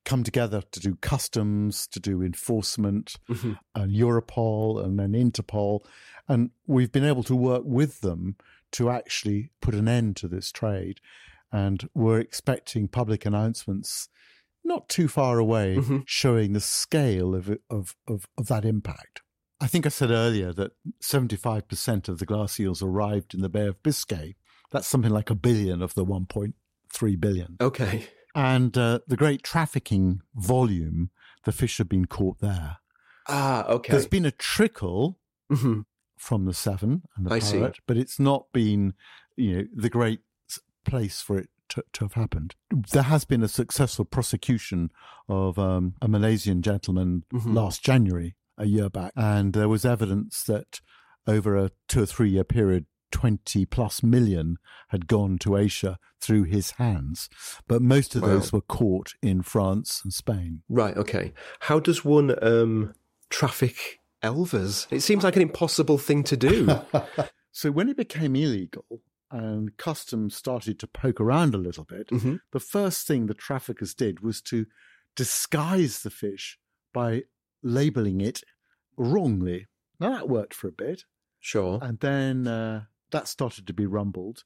come 0.05 0.23
together 0.25 0.63
to 0.73 0.81
do 0.81 0.97
customs, 0.97 1.87
to 1.89 2.01
do 2.01 2.23
enforcement, 2.23 3.17
Mhm. 3.29 3.59
and 3.75 3.93
Europol 3.93 4.85
and 4.85 4.99
then 4.99 5.13
Interpol. 5.13 5.85
And 6.29 6.51
we've 6.67 6.91
been 6.93 7.05
able 7.05 7.23
to 7.25 7.37
work 7.37 7.63
with 7.65 8.01
them 8.01 8.37
to 8.73 8.91
actually 8.91 9.51
put 9.61 9.75
an 9.75 9.87
end 9.89 10.17
to 10.17 10.29
this 10.29 10.51
trade. 10.51 11.01
And 11.53 11.89
we're 11.95 12.19
expecting 12.21 12.89
public 12.89 13.25
announcements 13.27 14.09
not 14.65 14.89
too 14.89 15.09
far 15.09 15.39
away 15.39 15.77
Mhm. 15.77 16.05
showing 16.07 16.53
the 16.53 16.61
scale 16.61 17.35
of, 17.35 17.51
of, 17.71 17.95
of, 18.07 18.27
of 18.39 18.47
that 18.49 18.65
impact. 18.65 19.21
I 19.61 19.67
think 19.67 19.87
I 19.87 19.91
said 19.91 20.11
earlier 20.11 20.53
that 20.55 20.73
75% 21.03 22.09
of 22.09 22.19
the 22.19 22.27
glass 22.27 22.59
eels 22.59 22.83
arrived 22.83 23.35
in 23.35 23.43
the 23.43 23.49
Bay 23.49 23.67
of 23.67 23.83
Biscay. 23.83 24.35
That's 24.71 24.87
something 24.87 25.11
like 25.13 25.31
a 25.31 25.35
billion 25.35 25.83
of 25.83 25.95
the 25.95 26.05
1.3 26.05 27.21
billion. 27.21 27.57
Okay. 27.61 28.07
And 28.35 28.77
uh, 28.79 29.01
the 29.07 29.17
great 29.17 29.43
trafficking 29.43 30.23
volume, 30.35 31.11
the 31.45 31.53
fish 31.53 31.79
have 31.79 31.89
been 31.89 32.07
caught 32.07 32.41
there. 32.41 32.79
Ah, 33.29 33.67
okay. 33.67 33.93
There's 33.93 34.07
been 34.09 34.25
a 34.27 34.31
trickle 34.33 35.19
Mhm. 35.51 35.85
from 36.17 36.45
the 36.47 36.55
Severn 36.55 37.03
and 37.17 37.27
the 37.27 37.35
I 37.35 37.39
see. 37.41 37.65
But 37.87 37.97
it's 37.99 38.19
not 38.19 38.47
been, 38.53 38.95
you 39.37 39.57
know, 39.57 39.65
the 39.75 39.91
great 39.91 40.21
place 40.85 41.21
for 41.21 41.39
it 41.39 41.51
to, 41.73 41.85
to 41.93 42.05
have 42.05 42.15
happened. 42.15 42.55
There 42.93 43.03
has 43.05 43.25
been 43.25 43.43
a 43.43 43.49
successful 43.49 44.05
prosecution 44.05 44.91
of 45.29 45.59
um, 45.59 45.95
a 46.01 46.09
Malaysian 46.09 46.63
gentleman 46.63 47.25
Mhm. 47.33 47.55
last 47.55 47.83
January, 47.85 48.37
a 48.59 48.67
year 48.67 48.89
back, 48.91 49.13
and 49.17 49.53
there 49.53 49.69
was 49.69 49.85
evidence 49.85 50.43
that 50.45 50.81
over 51.27 51.57
a 51.57 51.71
two 51.89 52.03
or 52.03 52.07
three 52.07 52.31
year 52.31 52.45
period, 52.45 52.87
20 53.11 53.67
plus 53.67 54.03
million 54.03 54.57
had 54.89 55.07
gone 55.07 55.37
to 55.39 55.57
Asia 55.57 55.99
through 56.21 56.45
his 56.45 56.73
hands, 56.73 57.29
but 57.69 57.83
most 57.83 58.15
of 58.17 58.23
Wow. 58.23 58.29
those 58.29 58.53
were 58.53 58.63
caught 58.63 59.13
in 59.23 59.43
France 59.43 60.01
and 60.03 60.13
Spain. 60.15 60.63
Right, 60.69 60.97
okay. 60.97 61.33
How 61.61 61.79
does 61.79 62.05
one 62.05 62.35
um, 62.43 62.95
traffic 63.29 63.99
elvers? 64.23 64.87
It 64.91 65.01
seems 65.01 65.25
like 65.25 65.37
an 65.37 65.43
impossible 65.43 65.99
thing 65.99 66.23
to 66.25 66.37
do. 66.37 66.69
so 67.53 67.71
when 67.71 67.89
it 67.89 67.97
became 67.97 68.35
illegal 68.37 68.85
and 69.33 69.77
customs 69.79 70.37
started 70.37 70.79
to 70.79 70.87
poke 70.87 71.21
around 71.21 71.55
a 71.55 71.59
little 71.59 71.85
bit, 71.85 72.09
Mhm. 72.09 72.41
the 72.53 72.61
first 72.61 73.07
thing 73.07 73.27
the 73.27 73.35
traffickers 73.35 73.95
did 73.95 74.21
was 74.21 74.41
to 74.43 74.67
disguise 75.17 76.03
the 76.03 76.11
fish 76.11 76.59
by 76.93 77.25
labeling 77.63 78.21
it 78.21 78.43
wrongly. 78.97 79.67
Now 79.99 80.11
that 80.11 80.29
worked 80.29 80.55
for 80.55 80.69
a 80.69 80.73
bit, 80.73 81.05
Sure. 81.41 81.79
and 81.83 81.99
then 82.01 82.47
uh, 82.47 82.85
that 83.11 83.29
started 83.29 83.67
to 83.67 83.73
be 83.73 83.87
rumbled, 83.87 84.45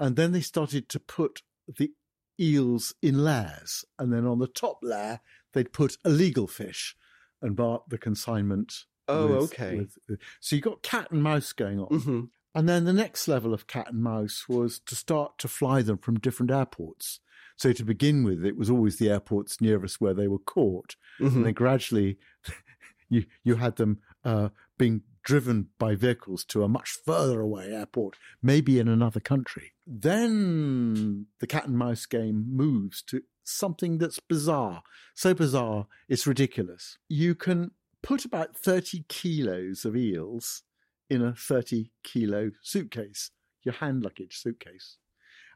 and 0.00 0.16
then 0.16 0.32
they 0.32 0.40
started 0.40 0.88
to 0.90 1.00
put 1.00 1.42
the 1.66 1.92
eels 2.40 2.94
in 3.02 3.22
layers, 3.24 3.84
and 3.98 4.12
then 4.12 4.24
on 4.26 4.38
the 4.38 4.46
top 4.48 4.78
layer 4.82 5.20
they'd 5.52 5.72
put 5.72 5.98
illegal 6.04 6.46
fish 6.46 6.96
and 7.42 7.56
mark 7.56 7.82
the 7.88 7.98
consignment. 7.98 8.84
Oh, 9.06 9.26
with- 9.40 9.52
okay. 9.52 9.76
with- 10.08 10.20
so 10.40 10.56
you 10.56 10.62
got 10.62 10.82
cat 10.82 11.10
and 11.10 11.22
mouse 11.22 11.52
going 11.52 11.78
on. 11.80 12.00
hmm 12.00 12.20
And 12.54 12.68
then 12.68 12.84
the 12.84 12.92
next 12.92 13.26
level 13.26 13.52
of 13.52 13.66
cat 13.66 13.88
and 13.90 14.02
mouse 14.02 14.48
was 14.48 14.78
to 14.80 14.94
start 14.94 15.38
to 15.38 15.48
fly 15.48 15.82
them 15.82 15.98
from 15.98 16.20
different 16.20 16.52
airports. 16.52 17.20
So 17.56 17.72
to 17.72 17.84
begin 17.84 18.24
with, 18.24 18.44
it 18.44 18.56
was 18.56 18.70
always 18.70 18.96
the 18.98 19.10
airports 19.10 19.60
nearest 19.60 20.00
where 20.00 20.14
they 20.14 20.28
were 20.28 20.38
caught, 20.38 20.96
hmm 21.18 21.26
and 21.26 21.46
then 21.46 21.52
gradually, 21.52 22.18
you 23.08 23.24
you 23.42 23.56
had 23.56 23.76
them 23.76 24.00
uh, 24.24 24.48
being 24.78 25.02
driven 25.22 25.68
by 25.78 25.94
vehicles 25.94 26.44
to 26.44 26.62
a 26.62 26.68
much 26.68 26.98
further 27.04 27.40
away 27.40 27.72
airport, 27.72 28.16
maybe 28.42 28.78
in 28.78 28.88
another 28.88 29.20
country. 29.20 29.72
Then 29.86 31.26
the 31.40 31.46
cat 31.46 31.66
and 31.66 31.78
mouse 31.78 32.06
game 32.06 32.44
moves 32.48 33.02
to 33.02 33.22
something 33.44 33.98
that's 33.98 34.20
bizarre, 34.20 34.82
so 35.14 35.32
bizarre 35.32 35.86
it's 36.08 36.26
ridiculous. 36.26 36.98
You 37.08 37.34
can 37.34 37.70
put 38.02 38.24
about 38.24 38.56
thirty 38.56 39.04
kilos 39.08 39.84
of 39.84 39.96
eels 39.96 40.62
in 41.10 41.22
a 41.22 41.34
30 41.34 41.90
kilo 42.02 42.50
suitcase, 42.62 43.30
your 43.62 43.74
hand 43.74 44.02
luggage 44.02 44.36
suitcase. 44.36 44.98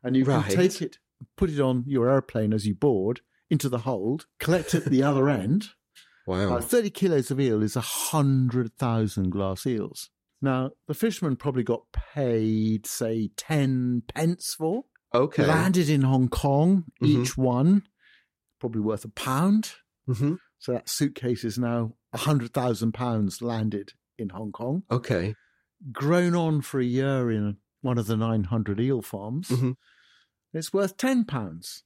And 0.02 0.16
you 0.16 0.24
Right. 0.24 0.44
can 0.46 0.56
take 0.56 0.82
it, 0.82 0.98
put 1.36 1.50
it 1.50 1.60
on 1.60 1.84
your 1.86 2.08
airplane 2.10 2.52
as 2.52 2.66
you 2.66 2.74
board 2.74 3.20
into 3.50 3.68
the 3.68 3.78
hold, 3.78 4.26
collect 4.38 4.74
it 4.74 4.86
at 4.86 4.90
the 4.92 5.02
other 5.02 5.28
end. 5.28 5.70
Wow. 6.26 6.56
Uh, 6.56 6.60
30 6.60 6.90
kilos 6.90 7.30
of 7.30 7.40
eel 7.40 7.62
is 7.62 7.74
100,000 7.76 9.30
glass 9.30 9.66
eels. 9.66 10.10
Now, 10.40 10.70
the 10.86 10.94
fisherman 10.94 11.36
probably 11.36 11.64
got 11.64 11.90
paid, 11.92 12.86
say, 12.86 13.30
10 13.36 14.02
pence 14.14 14.54
for. 14.54 14.84
Okay. 15.14 15.46
Landed 15.46 15.88
in 15.88 16.02
Hong 16.02 16.28
Kong, 16.28 16.84
Mhm. 17.02 17.06
each 17.22 17.36
one, 17.36 17.88
probably 18.60 18.80
worth 18.82 19.04
a 19.04 19.08
pound. 19.08 19.72
hmm 20.06 20.34
So 20.60 20.72
that 20.72 20.88
suitcase 20.88 21.44
is 21.44 21.58
now 21.58 21.94
100,000 22.12 22.92
pounds 22.92 23.40
landed 23.42 23.92
in 24.18 24.30
Hong 24.30 24.52
Kong. 24.52 24.82
Okay. 24.90 25.34
grown 25.92 26.34
on 26.34 26.60
for 26.60 26.80
a 26.80 26.84
year 26.84 27.30
in 27.30 27.56
one 27.82 27.98
of 27.98 28.08
the 28.08 28.16
900 28.16 28.80
eel 28.80 29.00
farms. 29.00 29.48
Mhm. 29.48 29.76
It's 30.52 30.72
worth 30.72 30.96
10 30.96 31.24
pounds. 31.24 31.84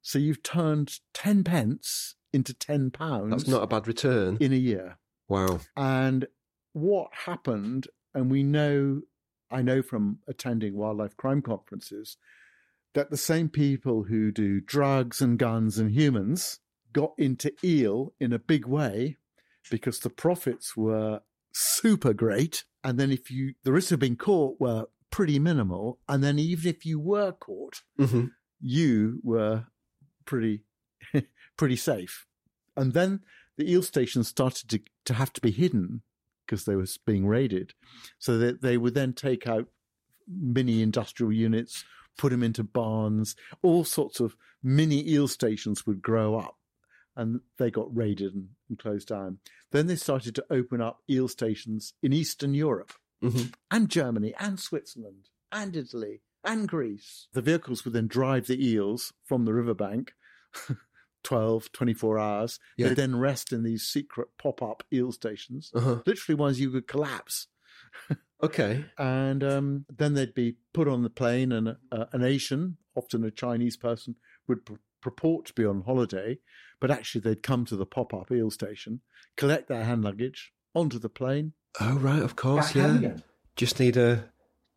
So 0.00 0.20
you've 0.20 0.44
turned 0.44 1.00
10 1.12 1.42
pence 1.42 2.14
into 2.32 2.54
10 2.54 2.92
pounds 2.92 3.30
That's 3.30 3.48
not 3.48 3.64
a 3.64 3.66
bad 3.66 3.88
return. 3.88 4.36
in 4.40 4.52
a 4.52 4.56
year. 4.56 4.98
Wow. 5.28 5.58
And 5.76 6.28
what 6.72 7.12
happened, 7.12 7.88
and 8.14 8.30
we 8.30 8.44
know, 8.44 9.02
I 9.50 9.60
know 9.60 9.82
from 9.82 10.20
attending 10.28 10.76
wildlife 10.76 11.16
crime 11.16 11.42
conferences, 11.42 12.16
that 12.94 13.10
the 13.10 13.16
same 13.16 13.48
people 13.48 14.04
who 14.04 14.30
do 14.30 14.60
drugs 14.60 15.20
and 15.20 15.36
guns 15.36 15.78
and 15.78 15.90
humans 15.90 16.60
got 16.92 17.12
into 17.18 17.52
eel 17.64 18.14
in 18.20 18.32
a 18.32 18.38
big 18.38 18.66
way 18.66 19.16
because 19.68 19.98
the 19.98 20.10
profits 20.10 20.76
were 20.76 21.22
super 21.56 22.12
great. 22.12 22.64
And 22.84 23.00
then 23.00 23.10
if 23.10 23.30
you, 23.30 23.54
the 23.64 23.72
risks 23.72 23.92
of 23.92 24.00
being 24.00 24.16
caught 24.16 24.60
were 24.60 24.86
pretty 25.10 25.38
minimal. 25.38 25.98
And 26.08 26.22
then 26.22 26.38
even 26.38 26.68
if 26.68 26.84
you 26.84 27.00
were 27.00 27.32
caught, 27.32 27.82
hmm 27.98 28.26
you 28.58 29.20
were 29.22 29.66
pretty 30.24 30.62
pretty 31.58 31.76
safe. 31.76 32.26
And 32.74 32.94
then 32.94 33.20
the 33.58 33.70
eel 33.70 33.82
stations 33.82 34.28
started 34.28 34.70
to, 34.70 34.80
to 35.04 35.14
have 35.14 35.32
to 35.34 35.42
be 35.42 35.50
hidden 35.50 36.00
because 36.44 36.64
they 36.64 36.74
were 36.74 36.86
being 37.04 37.26
raided. 37.26 37.74
So 38.18 38.38
that 38.38 38.62
they 38.62 38.78
would 38.78 38.94
then 38.94 39.12
take 39.12 39.46
out 39.46 39.68
mini 40.26 40.80
industrial 40.82 41.32
units, 41.32 41.84
put 42.16 42.30
them 42.30 42.42
into 42.42 42.64
barns, 42.64 43.36
all 43.62 43.84
sorts 43.84 44.20
of 44.20 44.36
mini 44.62 45.06
eel 45.08 45.28
stations 45.28 45.86
would 45.86 46.00
grow 46.00 46.38
up 46.38 46.55
and 47.16 47.40
they 47.58 47.70
got 47.70 47.94
raided 47.96 48.34
and, 48.34 48.48
and 48.68 48.78
closed 48.78 49.08
down. 49.08 49.38
Then 49.72 49.86
they 49.86 49.96
started 49.96 50.34
to 50.36 50.44
open 50.50 50.80
up 50.80 51.00
eel 51.10 51.28
stations 51.28 51.94
in 52.02 52.12
Eastern 52.12 52.54
Europe 52.54 52.92
hmm 53.22 53.44
and 53.70 53.88
Germany 53.88 54.34
and 54.38 54.60
Switzerland 54.60 55.30
and 55.50 55.74
Italy 55.74 56.20
and 56.44 56.68
Greece. 56.68 57.28
The 57.32 57.40
vehicles 57.42 57.84
would 57.84 57.94
then 57.94 58.06
drive 58.08 58.46
the 58.46 58.62
eels 58.64 59.12
from 59.24 59.44
the 59.46 59.54
riverbank 59.54 60.12
12, 61.24 61.72
24 61.72 62.18
hours. 62.18 62.60
Yeah. 62.76 62.88
They 62.88 62.94
then 62.94 63.16
rest 63.18 63.52
in 63.52 63.62
these 63.64 63.82
secret 63.82 64.28
pop 64.38 64.62
up 64.62 64.84
eel 64.92 65.12
stations, 65.12 65.70
Uh-huh. 65.74 66.02
literally 66.06 66.36
ones 66.38 66.60
you 66.60 66.70
could 66.70 66.86
collapse. 66.86 67.48
Okay. 68.42 68.84
And 68.98 69.42
um, 69.42 69.86
then 69.88 70.12
they'd 70.12 70.34
be 70.34 70.56
put 70.74 70.88
on 70.88 71.02
the 71.02 71.08
plane, 71.08 71.52
and 71.52 71.68
uh, 71.90 72.04
an 72.12 72.22
Asian, 72.22 72.76
often 72.94 73.24
a 73.24 73.30
Chinese 73.30 73.78
person, 73.78 74.16
would 74.46 74.66
pr- 74.66 74.74
purport 75.06 75.46
to 75.46 75.52
be 75.52 75.64
on 75.64 75.82
holiday, 75.82 76.38
but 76.80 76.90
actually 76.90 77.20
they'd 77.20 77.42
come 77.42 77.64
to 77.66 77.76
the 77.76 77.86
pop 77.86 78.12
up 78.12 78.30
eel 78.30 78.50
station, 78.50 79.00
collect 79.36 79.68
their 79.68 79.84
hand 79.84 80.02
luggage, 80.04 80.52
onto 80.74 80.98
the 80.98 81.08
plane. 81.08 81.52
Oh, 81.80 81.96
right, 81.98 82.22
of 82.22 82.36
course, 82.36 82.74
yeah. 82.74 83.16
Just 83.54 83.80
need 83.80 83.96
a 83.96 84.30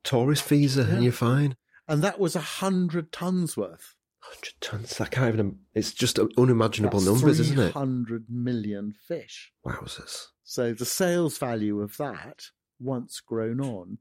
tourist 0.04 0.44
visa 0.46 0.84
Yeah. 0.84 0.96
and 0.96 1.04
you're 1.04 1.12
fine. 1.14 1.56
And 1.88 2.02
that 2.04 2.20
was 2.20 2.36
a 2.36 2.42
hundred 2.42 3.12
tons 3.12 3.58
worth. 3.58 3.96
100 4.22 4.54
tons. 4.62 5.02
I 5.02 5.06
can't 5.06 5.34
even, 5.34 5.60
it's 5.74 5.92
just 5.92 6.20
unimaginable 6.38 7.00
That's 7.00 7.12
numbers, 7.22 7.40
isn't 7.40 7.60
it? 7.60 7.72
Hundred 7.74 8.26
million 8.30 8.94
fish. 9.08 9.52
Wowzers. 9.66 10.28
So 10.44 10.74
the 10.74 10.86
sales 10.86 11.38
value 11.38 11.82
of 11.82 11.98
that, 11.98 12.44
once 12.80 13.20
grown 13.22 13.60
on, 13.60 13.98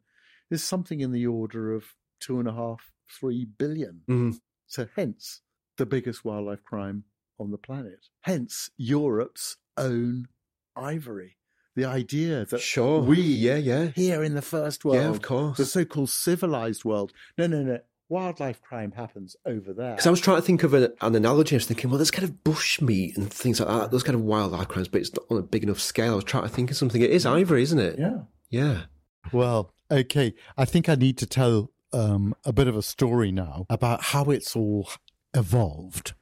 is 0.51 0.63
something 0.63 1.01
in 1.01 1.13
the 1.13 1.27
order 1.27 1.73
of 1.73 1.85
two 2.21 2.39
and 2.39 2.49
a 2.49 2.53
half, 2.53 2.93
three 3.19 3.45
billion. 3.47 4.03
Mm. 4.09 4.39
So 4.67 4.87
hence 4.97 5.41
the 5.79 5.87
biggest 5.87 6.25
wildlife 6.25 6.63
crime 6.65 7.05
on 7.41 7.51
the 7.51 7.59
planet. 7.59 8.09
Hence 8.23 8.71
Europe's 8.77 9.57
own 9.77 10.29
ivory. 10.77 11.37
The 11.77 11.85
idea 11.85 12.45
that 12.45 12.61
Sure. 12.61 13.01
we 13.01 13.21
Yeah, 13.21 13.57
yeah. 13.57 13.87
here 13.95 14.23
in 14.25 14.35
the 14.35 14.43
first 14.43 14.85
world, 14.85 14.99
Yeah, 14.99 15.09
of 15.11 15.23
course. 15.23 15.57
the 15.57 15.65
so-called 15.65 16.11
civilized 16.11 16.85
world. 16.85 17.13
No, 17.39 17.47
no, 17.47 17.63
no. 17.63 17.79
Wildlife 18.11 18.61
crime 18.63 18.93
happens 18.93 19.37
over 19.45 19.73
there. 19.73 19.93
Because 19.93 20.07
I 20.07 20.11
was 20.11 20.21
trying 20.21 20.39
to 20.39 20.43
think 20.43 20.63
of 20.63 20.73
an, 20.75 20.93
an 21.03 21.15
analogy. 21.15 21.55
I 21.55 21.59
was 21.59 21.67
thinking, 21.67 21.91
well, 21.91 21.99
there's 21.99 22.11
kind 22.11 22.25
of 22.25 22.43
bush 22.43 22.81
meat 22.81 23.17
and 23.19 23.31
things 23.33 23.61
like 23.61 23.69
that. 23.69 23.91
Those 23.91 24.03
kind 24.03 24.15
of 24.17 24.23
wildlife 24.23 24.67
crimes, 24.69 24.89
but 24.89 25.03
it's 25.03 25.13
not 25.15 25.25
on 25.31 25.37
a 25.39 25.43
big 25.43 25.63
enough 25.63 25.79
scale. 25.79 26.13
I 26.13 26.17
was 26.17 26.25
trying 26.25 26.45
to 26.45 26.49
think 26.49 26.71
of 26.71 26.77
something. 26.77 27.03
It 27.03 27.11
is 27.11 27.27
ivory, 27.27 27.63
isn't 27.63 27.79
it? 27.79 27.99
yeah. 27.99 28.21
Yeah. 28.51 28.85
Well, 29.31 29.75
okay. 29.91 30.35
I 30.57 30.65
think 30.65 30.89
I 30.89 30.95
need 30.95 31.19
to 31.19 31.27
tell 31.27 31.71
um, 31.93 32.35
a 32.47 32.53
bit 32.53 32.67
of 32.67 32.77
a 32.77 32.83
story 32.83 33.31
now 33.31 33.67
about 33.69 34.03
how 34.05 34.25
it's 34.31 34.57
all 34.57 34.89
evolved. 35.35 36.15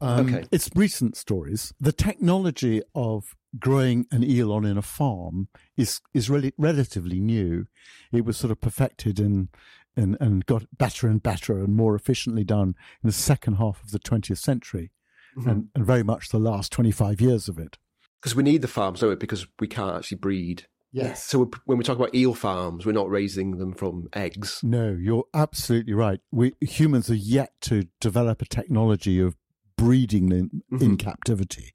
Um, 0.00 0.26
Okay. 0.26 0.44
It's 0.50 0.68
recent 0.74 1.16
stories. 1.16 1.72
The 1.80 1.92
technology 1.92 2.82
of 2.94 3.34
growing 3.58 4.06
an 4.10 4.24
eel 4.24 4.52
on 4.52 4.64
in 4.64 4.76
a 4.76 4.82
farm 4.82 5.48
is 5.76 6.00
is 6.12 6.28
really 6.28 6.52
relatively 6.58 7.20
new. 7.20 7.66
It 8.12 8.24
was 8.24 8.36
sort 8.36 8.50
of 8.50 8.60
perfected 8.60 9.18
and 9.20 9.48
and 9.96 10.16
and 10.20 10.44
got 10.46 10.66
better 10.76 11.06
and 11.08 11.22
better 11.22 11.58
and 11.58 11.74
more 11.76 11.94
efficiently 11.94 12.44
done 12.44 12.74
in 13.02 13.06
the 13.08 13.12
second 13.12 13.54
half 13.54 13.82
of 13.82 13.92
the 13.92 13.98
20th 14.00 14.38
century, 14.38 14.90
Mm-hmm. 15.36 15.50
and, 15.50 15.68
and 15.74 15.84
very 15.84 16.04
much 16.04 16.28
the 16.28 16.38
last 16.38 16.70
25 16.70 17.20
years 17.20 17.48
of 17.48 17.58
it. 17.58 17.76
Because 18.20 18.36
we 18.36 18.44
need 18.44 18.62
the 18.62 18.68
farms, 18.68 19.00
don't 19.00 19.10
we? 19.10 19.16
Because 19.16 19.46
we 19.58 19.66
can't 19.66 19.96
actually 19.96 20.18
breed. 20.18 20.66
Yes. 20.94 21.24
So 21.24 21.50
when 21.66 21.76
we 21.76 21.84
talk 21.84 21.96
about 21.96 22.14
eel 22.14 22.34
farms, 22.34 22.86
we're 22.86 22.92
not 22.92 23.10
raising 23.10 23.58
them 23.58 23.74
from 23.74 24.08
eggs. 24.14 24.60
No, 24.62 24.90
you're 24.98 25.24
absolutely 25.34 25.92
right. 25.92 26.20
We 26.30 26.54
humans 26.60 27.10
are 27.10 27.14
yet 27.16 27.52
to 27.62 27.88
develop 28.00 28.40
a 28.40 28.46
technology 28.46 29.18
of 29.20 29.36
breeding 29.76 30.30
in, 30.30 30.62
in 30.70 30.96
Mhm. 30.96 30.98
captivity. 31.00 31.74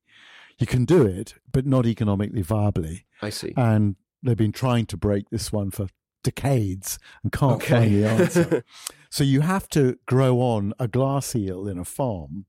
You 0.58 0.66
can 0.68 0.86
do 0.86 1.06
it, 1.06 1.36
but 1.52 1.66
not 1.66 1.86
economically 1.86 2.44
viably. 2.44 3.04
I 3.22 3.30
see. 3.30 3.54
And 3.58 3.98
they've 4.24 4.38
been 4.38 4.54
trying 4.54 4.86
to 4.88 4.98
break 4.98 5.30
this 5.30 5.52
one 5.52 5.72
for 5.72 5.90
decades 6.24 6.98
and 7.24 7.32
can't 7.32 7.62
Okay. 7.62 7.74
find 7.76 7.96
the 7.96 8.06
answer. 8.08 8.64
so 9.10 9.24
you 9.26 9.42
have 9.42 9.68
to 9.70 9.98
grow 10.06 10.40
on 10.40 10.74
a 10.80 10.88
glass 10.88 11.36
eel 11.36 11.68
in 11.68 11.78
a 11.78 11.86
farm. 11.86 12.46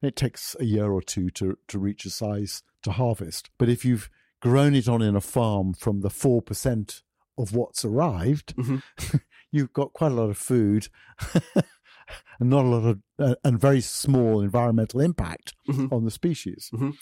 It 0.00 0.14
takes 0.16 0.54
a 0.60 0.64
year 0.64 0.90
or 0.92 1.02
two 1.02 1.28
to, 1.30 1.58
to 1.68 1.78
reach 1.78 2.06
a 2.06 2.10
size 2.10 2.62
to 2.82 2.92
harvest. 2.92 3.50
But 3.58 3.68
if 3.68 3.84
you've 3.84 4.08
grown 4.40 4.74
it 4.74 4.88
on 4.88 5.02
in 5.02 5.16
a 5.16 5.20
farm 5.20 5.74
from 5.74 6.00
the 6.00 6.08
4% 6.10 7.02
of 7.36 7.52
what's 7.54 7.84
arrived, 7.84 8.54
Mhm. 8.56 8.82
you've 9.52 9.72
got 9.72 9.92
quite 9.92 10.12
a 10.12 10.14
lot 10.14 10.30
of 10.30 10.36
food 10.38 10.88
and 11.54 12.50
not 12.50 12.64
a 12.64 12.68
lot 12.68 12.84
of, 12.84 12.98
uh, 13.18 13.34
and 13.44 13.60
very 13.60 13.80
small 13.80 14.40
environmental 14.40 15.00
impact 15.00 15.54
Mhm. 15.68 15.92
on 15.92 16.04
the 16.04 16.10
species. 16.10 16.70
Mhm. 16.72 16.96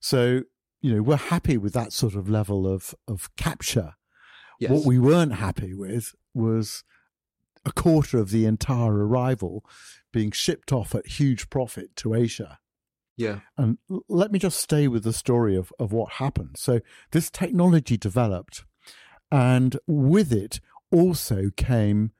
So, 0.00 0.42
you 0.80 0.94
know, 0.94 1.02
we're 1.02 1.16
happy 1.16 1.56
with 1.58 1.72
that 1.74 1.92
sort 1.92 2.14
of 2.14 2.28
level 2.28 2.66
of, 2.66 2.94
of 3.08 3.34
capture. 3.36 3.94
Yes. 4.58 4.70
What 4.70 4.84
we 4.86 4.98
weren't 4.98 5.34
happy 5.34 5.74
with 5.74 6.14
was 6.34 6.84
a 7.66 7.72
quarter 7.72 8.18
of 8.18 8.30
the 8.30 8.46
entire 8.46 8.92
arrival 9.06 9.64
being 10.12 10.30
shipped 10.30 10.72
off 10.72 10.94
at 10.94 11.06
huge 11.06 11.50
profit 11.50 11.94
to 11.96 12.14
Asia. 12.14 12.58
Yeah. 13.20 13.40
And 13.56 13.78
let 14.08 14.32
me 14.32 14.38
just 14.38 14.58
stay 14.60 14.88
with 14.88 15.04
the 15.04 15.12
story 15.12 15.54
of, 15.56 15.72
of 15.78 15.92
what 15.92 16.12
happened. 16.14 16.56
So, 16.56 16.80
this 17.10 17.30
technology 17.30 17.96
developed, 17.96 18.64
and 19.30 19.76
with 19.86 20.32
it 20.32 20.60
also 20.90 21.50
came 21.56 22.12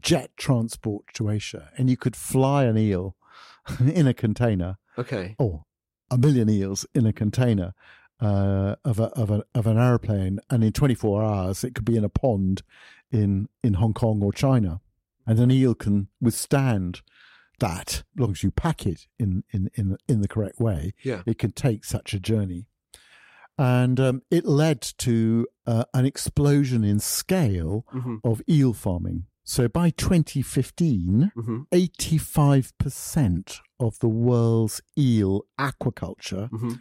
jet 0.00 0.30
transport 0.36 1.04
to 1.14 1.28
Asia. 1.30 1.70
And 1.76 1.90
you 1.90 1.96
could 1.96 2.16
fly 2.16 2.64
an 2.64 2.78
eel 2.78 3.14
in 3.80 4.06
a 4.06 4.14
container, 4.14 4.78
Okay. 4.98 5.36
or 5.38 5.64
a 6.10 6.18
million 6.18 6.48
eels 6.48 6.86
in 6.94 7.06
a 7.06 7.12
container 7.12 7.74
uh, 8.20 8.76
of, 8.84 8.98
a, 8.98 9.04
of, 9.22 9.30
a, 9.30 9.44
of 9.54 9.66
an 9.66 9.78
aeroplane. 9.78 10.40
And 10.50 10.64
in 10.64 10.72
24 10.72 11.22
hours, 11.22 11.64
it 11.64 11.74
could 11.74 11.84
be 11.84 11.96
in 11.96 12.04
a 12.04 12.08
pond 12.08 12.62
in, 13.10 13.48
in 13.62 13.74
Hong 13.74 13.94
Kong 13.94 14.22
or 14.22 14.32
China. 14.32 14.80
And 15.26 15.38
an 15.38 15.50
eel 15.50 15.74
can 15.74 16.08
withstand 16.20 17.02
that 17.66 17.88
as 18.14 18.20
long 18.20 18.30
as 18.32 18.42
you 18.42 18.50
pack 18.50 18.86
it 18.86 19.06
in, 19.18 19.44
in, 19.54 19.70
in, 19.74 19.96
in 20.08 20.20
the 20.20 20.28
correct 20.28 20.58
way 20.60 20.80
Yeah. 21.02 21.22
it 21.26 21.38
can 21.38 21.52
take 21.52 21.84
such 21.84 22.12
a 22.14 22.20
journey. 22.20 22.66
And 23.58 24.00
um, 24.00 24.22
it 24.30 24.44
led 24.44 24.80
to 25.06 25.46
uh, 25.66 25.84
an 25.94 26.04
explosion 26.06 26.82
in 26.84 26.98
scale 27.00 27.84
hmm 27.90 28.16
of 28.24 28.40
eel 28.48 28.72
farming. 28.72 29.26
So 29.44 29.68
by 29.68 29.90
2015, 29.90 31.32
hmm 31.34 31.62
85% 31.72 33.58
of 33.80 33.98
the 33.98 34.08
world's 34.08 34.80
eel 34.98 35.42
aquaculture 35.58 36.48
hmm 36.50 36.74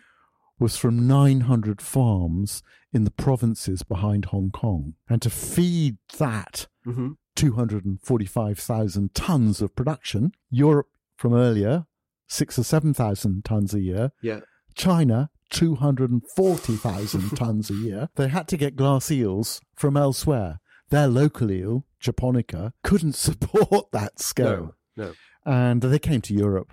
was 0.60 0.78
from 0.78 1.08
900 1.08 1.82
farms 1.82 2.62
in 2.94 3.04
the 3.04 3.10
provinces 3.10 3.82
behind 3.82 4.26
Hong 4.26 4.52
Kong. 4.52 4.94
And 5.10 5.20
to 5.24 5.30
feed 5.30 5.98
that 6.20 6.68
hmm 6.84 7.14
245,000 7.36 9.14
tons 9.14 9.62
of 9.62 9.76
production, 9.76 10.32
Europe 10.50 10.88
from 11.18 11.34
earlier, 11.34 11.86
six 12.28 12.58
or 12.60 12.64
7,000 12.64 13.44
tons 13.46 13.74
a 13.74 13.80
year, 13.82 14.12
Yeah. 14.22 14.42
China, 14.76 15.30
240,000 15.50 17.30
tons 17.36 17.70
a 17.70 17.74
year. 17.74 18.10
They 18.16 18.28
had 18.30 18.48
to 18.50 18.58
get 18.58 18.76
glass 18.76 19.12
eels 19.12 19.62
from 19.76 19.98
elsewhere. 19.98 20.60
Their 20.90 21.08
local 21.08 21.52
eel, 21.52 21.86
Japonica, 22.00 22.74
couldn't 22.84 23.16
support 23.28 23.92
that 23.92 24.20
scale. 24.20 24.76
No. 24.96 25.06
No. 25.06 25.14
And 25.46 25.82
they 25.82 26.00
came 26.00 26.22
to 26.22 26.34
Europe 26.34 26.72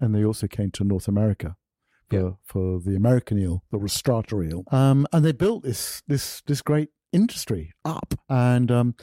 and 0.00 0.14
they 0.14 0.24
also 0.24 0.46
came 0.46 0.70
to 0.72 0.84
North 0.84 1.08
America 1.08 1.56
for, 2.08 2.16
Yeah. 2.16 2.30
for 2.44 2.80
the 2.80 2.96
American 2.96 3.38
eel, 3.38 3.62
the 3.70 3.78
Rostrata 3.78 4.48
eel. 4.48 4.64
Um, 4.70 5.06
and 5.12 5.24
they 5.24 5.32
built 5.32 5.62
this, 5.64 6.02
this, 6.06 6.40
this 6.46 6.62
great 6.62 6.88
industry 7.12 7.72
up. 7.84 8.14
And 8.28 8.70
um, 8.70 8.94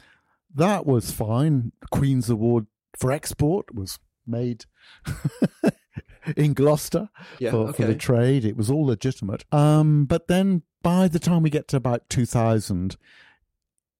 that 0.54 0.86
was 0.86 1.10
fine. 1.10 1.72
Queen's 1.90 2.30
Award 2.30 2.66
for 2.98 3.12
export 3.12 3.74
was 3.74 3.98
made 4.26 4.64
in 6.36 6.54
Gloucester 6.54 7.08
Yeah. 7.38 7.50
for, 7.52 7.72
for 7.72 7.84
the 7.86 7.94
trade. 7.94 8.44
It 8.44 8.56
was 8.56 8.70
all 8.70 8.86
legitimate. 8.86 9.44
Um, 9.52 10.04
but 10.06 10.28
then 10.28 10.62
by 10.82 11.08
the 11.08 11.18
time 11.18 11.42
we 11.42 11.50
get 11.50 11.68
to 11.68 11.76
about 11.76 12.08
2000, 12.08 12.96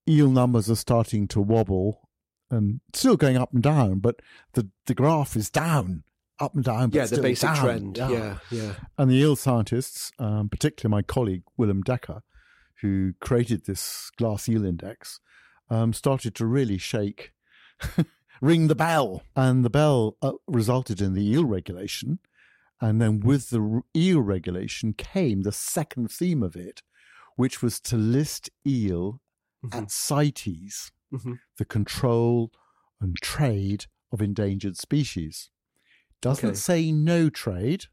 eel 0.09 0.31
numbers 0.31 0.71
are 0.71 0.77
starting 0.77 1.29
to 1.29 1.41
wobble 1.41 2.09
and 2.51 2.81
still 2.95 3.17
going 3.17 3.37
up 3.37 3.53
and 3.53 3.63
down, 3.63 3.99
but 3.99 4.21
the, 4.55 4.69
the 4.87 4.95
graph 4.95 5.37
is 5.37 5.51
down, 5.51 6.05
up 6.39 6.55
and 6.55 6.63
down. 6.65 6.91
But 6.91 6.97
yeah, 6.97 7.07
the 7.07 7.23
basic 7.23 7.49
down. 7.51 7.57
trend. 7.57 7.99
Yeah. 7.99 8.39
Yeah. 8.51 8.73
And 8.97 9.11
the 9.11 9.17
eel 9.17 9.37
scientists, 9.37 10.13
um, 10.19 10.49
particularly 10.49 10.91
my 10.97 11.03
colleague 11.03 11.43
Willem 11.57 11.83
Dekker, 11.83 12.21
who 12.83 13.15
created 13.21 13.65
this 13.67 14.11
glass 14.17 14.49
eel 14.49 14.65
index, 14.65 15.19
um, 15.71 15.93
started 15.93 16.35
to 16.37 16.47
really 16.47 16.79
shake, 16.79 17.33
ring 18.41 18.69
the 18.69 18.75
bell. 18.75 19.23
And 19.35 19.65
the 19.65 19.71
bell 19.71 20.17
uh, 20.23 20.33
resulted 20.47 21.01
in 21.01 21.15
the 21.15 21.27
eel 21.27 21.45
regulation. 21.45 22.19
And 22.81 23.01
then 23.01 23.21
with 23.21 23.51
the 23.51 23.83
eel 23.97 24.21
regulation 24.21 24.93
came 24.93 25.43
the 25.43 25.53
second 25.53 26.11
theme 26.11 26.43
of 26.43 26.57
it, 26.57 26.83
which 27.37 27.63
was 27.63 27.81
to 27.81 27.97
list 27.97 28.51
eel 28.67 29.21
Mhm. 29.65 29.75
at 29.75 29.91
CITES, 29.91 30.93
Mhm. 31.13 31.39
the 31.57 31.65
control 31.65 32.53
and 33.01 33.17
trade 33.17 33.87
of 34.13 34.21
endangered 34.21 34.77
species. 34.77 35.51
Doesn't 36.21 36.51
Okay. 36.51 36.57
say 36.57 36.93
no 36.93 37.31
trade 37.31 37.87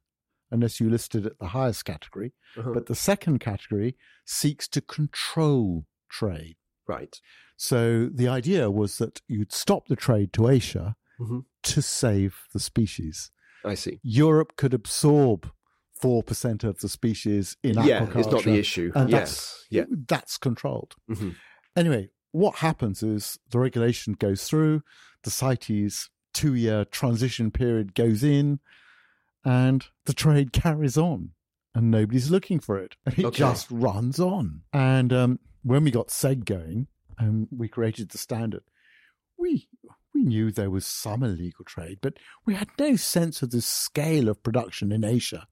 unless 0.51 0.79
you 0.79 0.89
list 0.89 1.15
it 1.15 1.25
at 1.25 1.39
the 1.39 1.47
highest 1.49 1.83
category, 1.85 2.33
Uh-huh. 2.57 2.71
but 2.73 2.85
the 2.85 2.95
second 2.95 3.39
category 3.39 3.97
seeks 4.25 4.67
to 4.67 4.81
control 4.81 5.85
trade. 6.09 6.57
Right. 6.87 7.19
So 7.57 8.09
the 8.13 8.27
idea 8.27 8.69
was 8.71 8.97
that 8.97 9.21
you'd 9.27 9.51
stop 9.51 9.87
the 9.87 9.95
trade 9.95 10.33
to 10.33 10.47
Asia 10.49 10.95
Mhm. 11.19 11.45
to 11.63 11.81
save 11.81 12.47
the 12.53 12.59
species. 12.59 13.31
I 13.63 13.75
see. 13.75 13.99
Europe 14.03 14.57
could 14.57 14.73
absorb 14.73 15.51
four 15.93 16.23
percent 16.23 16.63
of 16.63 16.79
the 16.79 16.89
species 16.89 17.55
in 17.63 17.77
Africa. 17.77 17.87
Yeah, 17.89 18.05
aquaculture. 18.05 18.17
it's 18.19 18.31
not 18.31 18.43
the 18.43 18.57
issue. 18.59 18.91
and 18.95 19.09
yes. 19.09 19.65
Yeah. 19.69 19.83
that's 19.89 20.01
that's 20.07 20.37
controlled. 20.37 20.95
hmm 21.07 21.29
Anyway, 21.75 22.09
what 22.31 22.55
happens 22.57 23.01
is 23.03 23.39
the 23.49 23.59
regulation 23.59 24.13
goes 24.13 24.43
through, 24.43 24.81
the 25.23 25.31
CITES 25.31 26.09
two 26.33 26.55
year 26.55 26.83
transition 26.85 27.51
period 27.51 27.93
goes 27.95 28.23
in, 28.23 28.59
and 29.45 29.85
the 30.05 30.13
trade 30.13 30.51
carries 30.63 30.97
on, 30.97 31.31
and 31.75 31.89
nobody's 31.91 32.29
looking 32.31 32.59
for 32.59 32.77
it. 32.77 32.95
And 33.05 33.17
it 33.17 33.25
Okay. 33.25 33.37
just 33.37 33.69
runs 33.71 34.19
on. 34.19 34.61
And 34.73 35.13
um, 35.13 35.39
when 35.63 35.83
we 35.83 35.91
got 35.91 36.07
SEG 36.09 36.45
going 36.45 36.87
and 37.17 37.47
we 37.51 37.67
created 37.67 38.09
the 38.09 38.17
standard, 38.17 38.63
we 39.37 39.67
we 40.13 40.23
knew 40.23 40.51
there 40.51 40.69
was 40.69 40.85
some 40.85 41.23
illegal 41.23 41.65
trade, 41.65 41.97
but 42.01 42.13
we 42.45 42.53
had 42.53 42.69
no 42.79 42.95
sense 42.95 43.41
of 43.41 43.49
the 43.49 43.61
scale 43.61 44.29
of 44.29 44.43
production 44.43 44.91
in 44.91 45.03
Asia. 45.03 45.47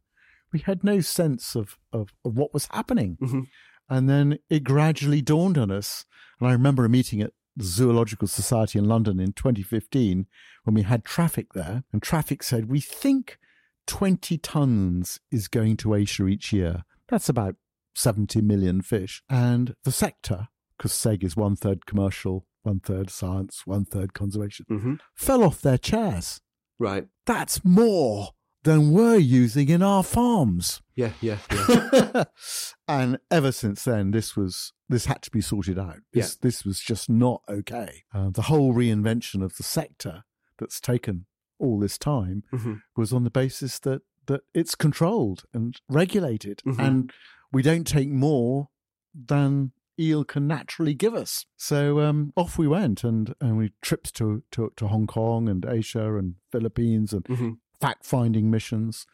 We 0.54 0.60
had 0.60 0.84
no 0.84 1.02
sense 1.02 1.56
of, 1.56 1.80
of, 1.91 2.13
of 2.24 2.38
what 2.38 2.54
was 2.54 2.67
happening. 2.67 3.17
Mhm. 3.19 3.47
And 3.89 4.08
then 4.08 4.38
it 4.50 4.63
gradually 4.63 5.21
dawned 5.21 5.58
on 5.58 5.71
us. 5.71 6.06
And 6.39 6.47
I 6.47 6.52
remember 6.52 6.86
a 6.86 6.89
meeting 6.89 7.21
at 7.21 7.34
the 7.56 7.63
Zoological 7.63 8.28
Society 8.28 8.78
in 8.78 8.86
London 8.86 9.19
in 9.19 9.34
2015 9.34 10.28
when 10.63 10.74
we 10.76 10.84
had 10.84 11.04
traffic 11.04 11.54
there. 11.54 11.84
And 11.91 12.02
traffic 12.02 12.43
said, 12.43 12.69
We 12.69 12.82
think 12.82 13.39
20 13.88 14.38
tons 14.38 15.19
is 15.32 15.47
going 15.47 15.78
to 15.78 15.95
Asia 15.95 16.28
each 16.28 16.54
year. 16.54 16.84
That's 17.10 17.30
about 17.30 17.56
70 17.96 18.42
million 18.42 18.82
fish. 18.82 19.22
And 19.30 19.76
the 19.84 19.92
sector, 19.92 20.48
because 20.78 20.94
SEG 20.94 21.24
is 21.24 21.36
one 21.36 21.56
third 21.56 21.86
commercial, 21.86 22.46
one 22.64 22.80
third 22.80 23.10
science, 23.10 23.64
one 23.66 23.86
third 23.86 24.14
conservation, 24.14 24.66
hmm 24.68 24.96
fell 25.16 25.44
off 25.44 25.62
their 25.62 25.78
chairs. 25.78 26.42
Right. 26.80 27.08
That's 27.26 27.64
more 27.64 28.30
than 28.64 28.92
we're 28.92 29.18
using 29.18 29.70
in 29.70 29.82
our 29.82 30.04
farms. 30.04 30.82
Yeah. 30.96 31.12
Yeah. 31.22 31.38
Yeah. 31.52 32.24
and 32.88 33.18
ever 33.30 33.52
since 33.52 33.84
then, 33.84 34.12
this 34.12 34.36
was 34.36 34.74
this 34.90 35.06
had 35.06 35.22
to 35.24 35.32
be 35.32 35.42
sorted 35.42 35.80
out. 35.80 35.98
This 36.14 36.36
this 36.36 36.64
was 36.66 36.80
just 36.80 37.10
not 37.10 37.42
okay. 37.50 38.04
Uh, 38.14 38.30
the 38.32 38.44
whole 38.44 38.74
reinvention 38.74 39.44
of 39.44 39.56
the 39.58 39.64
sector 39.64 40.24
that's 40.60 40.80
taken 40.80 41.26
all 41.60 41.80
this 41.80 41.98
time 41.98 42.44
hmm 42.52 42.76
was 42.96 43.14
on 43.14 43.24
the 43.24 43.30
basis 43.32 43.80
that 43.80 44.02
that 44.28 44.42
it's 44.54 44.76
controlled 44.76 45.44
and 45.54 45.82
regulated, 45.90 46.62
Mhm. 46.66 46.80
and 46.80 47.12
we 47.52 47.62
don't 47.62 47.86
take 47.88 48.10
more 48.10 48.70
than 49.14 49.72
eel 50.00 50.24
can 50.24 50.48
naturally 50.48 50.94
give 50.94 51.14
us. 51.14 51.46
So 51.58 52.00
um, 52.00 52.34
off 52.36 52.58
we 52.58 52.68
went, 52.68 53.04
and 53.04 53.36
and 53.42 53.58
we 53.58 53.72
trips 53.82 54.12
to, 54.14 54.44
to 54.52 54.72
to 54.78 54.88
Hong 54.88 55.08
Kong 55.08 55.48
and 55.50 55.66
Asia 55.66 56.16
and 56.18 56.36
Philippines 56.52 57.14
and 57.14 57.26
hmm 57.28 57.52
fact 57.80 58.06
finding 58.06 58.52
missions, 58.52 59.08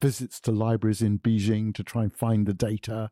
visits 0.00 0.40
to 0.40 0.50
libraries 0.50 1.02
in 1.02 1.18
Beijing 1.18 1.74
to 1.74 1.84
try 1.84 2.04
and 2.04 2.16
find 2.16 2.46
the 2.46 2.54
data. 2.54 3.10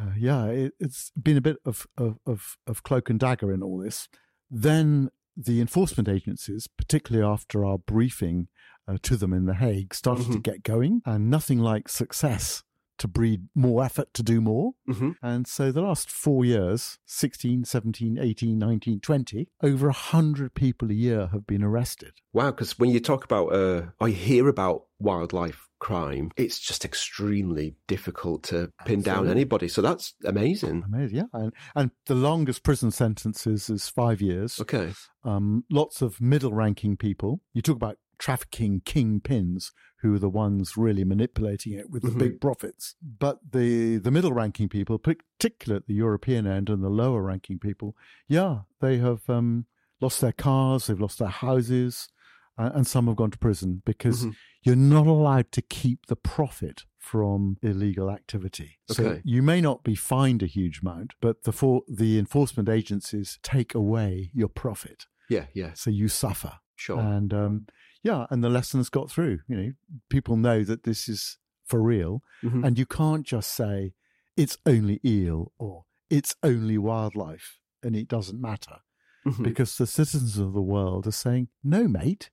Uh, 0.00 0.12
yeah, 0.16 0.46
it, 0.46 0.74
it's 0.78 1.10
been 1.20 1.36
a 1.36 1.40
bit 1.40 1.56
of, 1.64 1.88
of, 1.98 2.18
of, 2.24 2.56
of 2.68 2.84
cloak 2.84 3.10
and 3.10 3.18
dagger 3.18 3.52
in 3.52 3.64
all 3.64 3.78
this. 3.78 4.08
Then 4.48 5.10
the 5.36 5.60
enforcement 5.60 6.08
agencies, 6.08 6.68
particularly 6.68 7.26
after 7.26 7.64
our 7.64 7.78
briefing 7.78 8.46
uh, 8.86 8.98
to 9.02 9.16
them 9.16 9.32
in 9.32 9.46
The 9.46 9.54
Hague, 9.54 9.92
started 9.92 10.26
to 10.30 10.38
Mhm. 10.38 10.42
get 10.44 10.62
going, 10.62 11.02
and 11.04 11.28
nothing 11.28 11.58
like 11.58 11.88
success 11.88 12.62
to 12.98 13.08
breed 13.08 13.48
more 13.54 13.84
effort 13.84 14.12
to 14.14 14.22
do 14.22 14.40
more. 14.40 14.72
hmm 14.86 15.10
And 15.22 15.46
so 15.46 15.72
the 15.72 15.82
last 15.82 16.10
four 16.10 16.44
years 16.44 16.98
16, 17.06 17.64
17, 17.64 18.18
18, 18.18 18.58
19, 18.58 19.00
20 19.00 19.48
over 19.62 19.86
100 19.86 20.54
people 20.54 20.90
a 20.90 20.94
year 20.94 21.28
have 21.32 21.46
been 21.46 21.62
arrested. 21.62 22.12
Wow. 22.32 22.50
Because 22.50 22.78
when 22.78 22.90
you 22.90 23.00
talk 23.00 23.24
about, 23.24 23.52
uh, 23.52 23.82
you 24.00 24.12
hear 24.12 24.48
about 24.48 24.84
wildlife 24.98 25.68
crime, 25.78 26.30
it's 26.36 26.58
just 26.58 26.84
extremely 26.84 27.74
difficult 27.86 28.42
to 28.44 28.70
pin 28.84 29.02
down 29.02 29.28
anybody. 29.28 29.68
So 29.68 29.82
that's 29.82 30.14
amazing. 30.24 30.84
Amazing, 30.86 31.16
yeah. 31.16 31.24
And, 31.32 31.52
and 31.74 31.90
the 32.06 32.14
longest 32.14 32.62
prison 32.62 32.90
sentences 32.90 33.68
is 33.68 33.88
five 33.88 34.20
years. 34.20 34.60
Okay. 34.60 34.92
Um, 35.24 35.64
lots 35.70 36.00
of 36.02 36.20
middle 36.20 36.52
ranking 36.52 36.96
people. 36.96 37.40
You 37.52 37.62
talk 37.62 37.76
about 37.76 37.98
trafficking 38.18 38.80
kingpins 38.80 39.72
who 40.04 40.14
are 40.14 40.18
the 40.18 40.28
ones 40.28 40.76
really 40.76 41.02
manipulating 41.02 41.72
it 41.72 41.88
with 41.88 42.02
the 42.02 42.10
Mhm. 42.10 42.18
big 42.18 42.40
profits. 42.42 42.94
But 43.02 43.38
the, 43.52 43.96
the 43.96 44.10
middle 44.10 44.34
ranking 44.34 44.68
people, 44.68 44.98
particularly 44.98 45.78
at 45.78 45.86
the 45.86 45.94
European 45.94 46.46
end 46.46 46.68
and 46.68 46.84
the 46.84 46.90
lower 46.90 47.22
ranking 47.22 47.58
people, 47.58 47.96
yeah, 48.28 48.60
they 48.82 48.98
have 48.98 49.22
um, 49.30 49.64
lost 50.02 50.20
their 50.20 50.32
cars, 50.32 50.86
they've 50.88 51.00
lost 51.00 51.18
their 51.20 51.28
houses, 51.28 52.10
uh, 52.58 52.70
and 52.74 52.86
some 52.86 53.06
have 53.06 53.16
gone 53.16 53.30
to 53.30 53.38
prison 53.38 53.80
because 53.86 54.26
Mhm. 54.26 54.34
you're 54.62 54.76
not 54.76 55.06
allowed 55.06 55.50
to 55.52 55.62
keep 55.62 56.04
the 56.04 56.16
profit 56.16 56.84
from 56.98 57.56
illegal 57.62 58.10
activity. 58.10 58.78
So 58.90 59.02
Okay. 59.06 59.22
you 59.24 59.40
may 59.42 59.62
not 59.62 59.84
be 59.84 59.94
fined 59.94 60.42
a 60.42 60.46
huge 60.46 60.80
amount, 60.82 61.14
but 61.22 61.44
the 61.44 61.52
for, 61.52 61.82
the 61.88 62.18
enforcement 62.18 62.68
agencies 62.68 63.38
take 63.42 63.74
away 63.74 64.30
your 64.34 64.48
profit, 64.50 65.06
Yeah. 65.30 65.46
Yeah. 65.54 65.72
so 65.72 65.88
you 65.88 66.08
suffer. 66.08 66.58
Sure. 66.76 67.00
And 67.00 67.32
um, 67.32 67.66
yeah, 68.04 68.26
and 68.30 68.44
the 68.44 68.48
lessons 68.48 68.88
got 68.88 69.10
through. 69.10 69.40
You 69.48 69.56
know, 69.56 69.72
people 70.08 70.36
know 70.36 70.62
that 70.62 70.84
this 70.84 71.08
is 71.08 71.38
for 71.64 71.82
real, 71.82 72.22
Mhm. 72.42 72.64
and 72.64 72.78
you 72.78 72.86
can't 72.86 73.26
just 73.26 73.50
say 73.52 73.94
it's 74.36 74.58
only 74.66 75.00
eel 75.04 75.52
or 75.58 75.86
it's 76.10 76.36
only 76.44 76.78
wildlife, 76.78 77.58
and 77.82 77.96
it 77.96 78.06
doesn't 78.06 78.40
matter 78.40 78.80
Mhm. 79.26 79.42
because 79.42 79.76
the 79.78 79.86
citizens 79.86 80.38
of 80.38 80.52
the 80.52 80.62
world 80.62 81.06
are 81.06 81.10
saying, 81.12 81.48
no, 81.62 81.88
mate, 81.88 82.30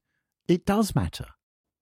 it 0.47 0.65
does 0.65 0.93
matter. 0.93 1.27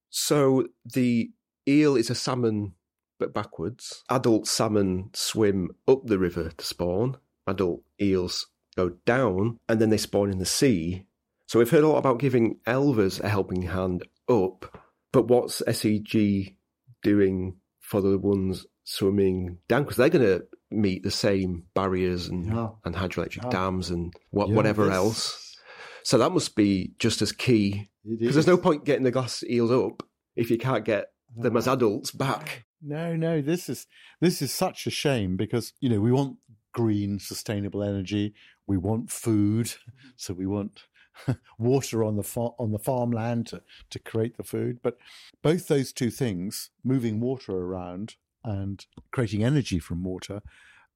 So 0.09 0.67
the 0.85 1.31
eel 1.67 1.95
is 1.95 2.09
a 2.09 2.15
salmon, 2.15 2.75
but 3.17 3.33
backwards. 3.33 4.03
Adult 4.09 4.47
salmon 4.47 5.09
swim 5.13 5.71
up 5.87 6.05
the 6.05 6.19
river 6.19 6.51
to 6.51 6.65
spawn. 6.65 7.17
Adult 7.47 7.83
eels 7.99 8.47
go 8.75 8.89
down, 9.05 9.59
and 9.67 9.81
then 9.81 9.89
they 9.89 9.97
spawn 9.97 10.29
in 10.31 10.37
the 10.37 10.45
sea. 10.45 11.05
So 11.49 11.57
we've 11.57 11.71
heard 11.71 11.83
a 11.83 11.87
lot 11.87 11.97
about 11.97 12.19
giving 12.19 12.59
elvers 12.67 13.19
a 13.19 13.27
helping 13.27 13.63
hand 13.63 14.03
up, 14.29 14.83
but 15.11 15.29
what's 15.29 15.63
SEG 15.63 16.55
doing 17.01 17.55
for 17.79 18.01
the 18.01 18.19
ones 18.19 18.67
swimming 18.83 19.57
down? 19.67 19.81
Because 19.81 19.97
they're 19.97 20.09
going 20.09 20.27
to 20.27 20.45
meet 20.69 21.01
the 21.01 21.09
same 21.09 21.63
barriers 21.73 22.27
and, 22.27 22.45
Yeah. 22.45 22.69
and 22.85 22.93
hydroelectric 22.93 23.45
Yeah. 23.45 23.49
dams 23.49 23.89
and 23.89 24.13
what, 24.29 24.49
Yeah, 24.49 24.55
whatever 24.57 24.91
else. 24.91 25.57
So 26.03 26.19
that 26.19 26.31
must 26.31 26.55
be 26.55 26.93
just 26.99 27.19
as 27.23 27.31
key 27.31 27.89
because 28.07 28.35
there's 28.35 28.45
no 28.45 28.55
point 28.55 28.85
getting 28.85 29.03
the 29.03 29.09
glass 29.09 29.43
eels 29.49 29.71
up 29.71 30.03
if 30.35 30.51
you 30.51 30.59
can't 30.59 30.85
get 30.85 31.13
them 31.35 31.57
as 31.57 31.67
adults 31.67 32.11
back. 32.11 32.67
No, 32.79 33.15
no, 33.15 33.41
this 33.41 33.69
is 33.69 33.87
this 34.21 34.43
is 34.43 34.53
such 34.53 34.85
a 34.85 34.91
shame 34.91 35.35
because 35.35 35.73
you 35.79 35.89
know 35.89 35.99
we 35.99 36.11
want 36.11 36.37
green, 36.73 37.17
sustainable 37.17 37.81
energy. 37.81 38.35
We 38.67 38.77
want 38.77 39.09
food, 39.09 39.65
mm. 39.65 40.13
so 40.15 40.35
we 40.35 40.45
want 40.45 40.83
water 41.57 42.03
on 42.03 42.15
the 42.15 42.23
far, 42.23 42.53
on 42.59 42.71
the 42.71 42.79
farmland 42.79 43.47
to, 43.47 43.61
to 43.89 43.99
create 43.99 44.37
the 44.37 44.43
food. 44.43 44.79
But 44.81 44.97
both 45.41 45.67
those 45.67 45.91
two 45.93 46.09
things, 46.09 46.69
moving 46.83 47.19
water 47.19 47.53
around 47.53 48.15
and 48.43 48.85
creating 49.11 49.43
energy 49.43 49.79
from 49.79 50.03
water, 50.03 50.41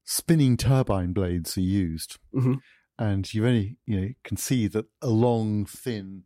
spinning 0.04 0.56
turbine 0.56 1.12
blades 1.12 1.56
are 1.56 1.62
used, 1.62 2.18
Mhm. 2.34 2.60
and 2.98 3.32
you 3.34 3.46
only 3.46 3.76
you 3.86 4.00
know 4.00 4.08
can 4.24 4.36
see 4.36 4.66
that 4.68 4.86
a 5.02 5.08
long, 5.08 5.64
thin 5.66 6.24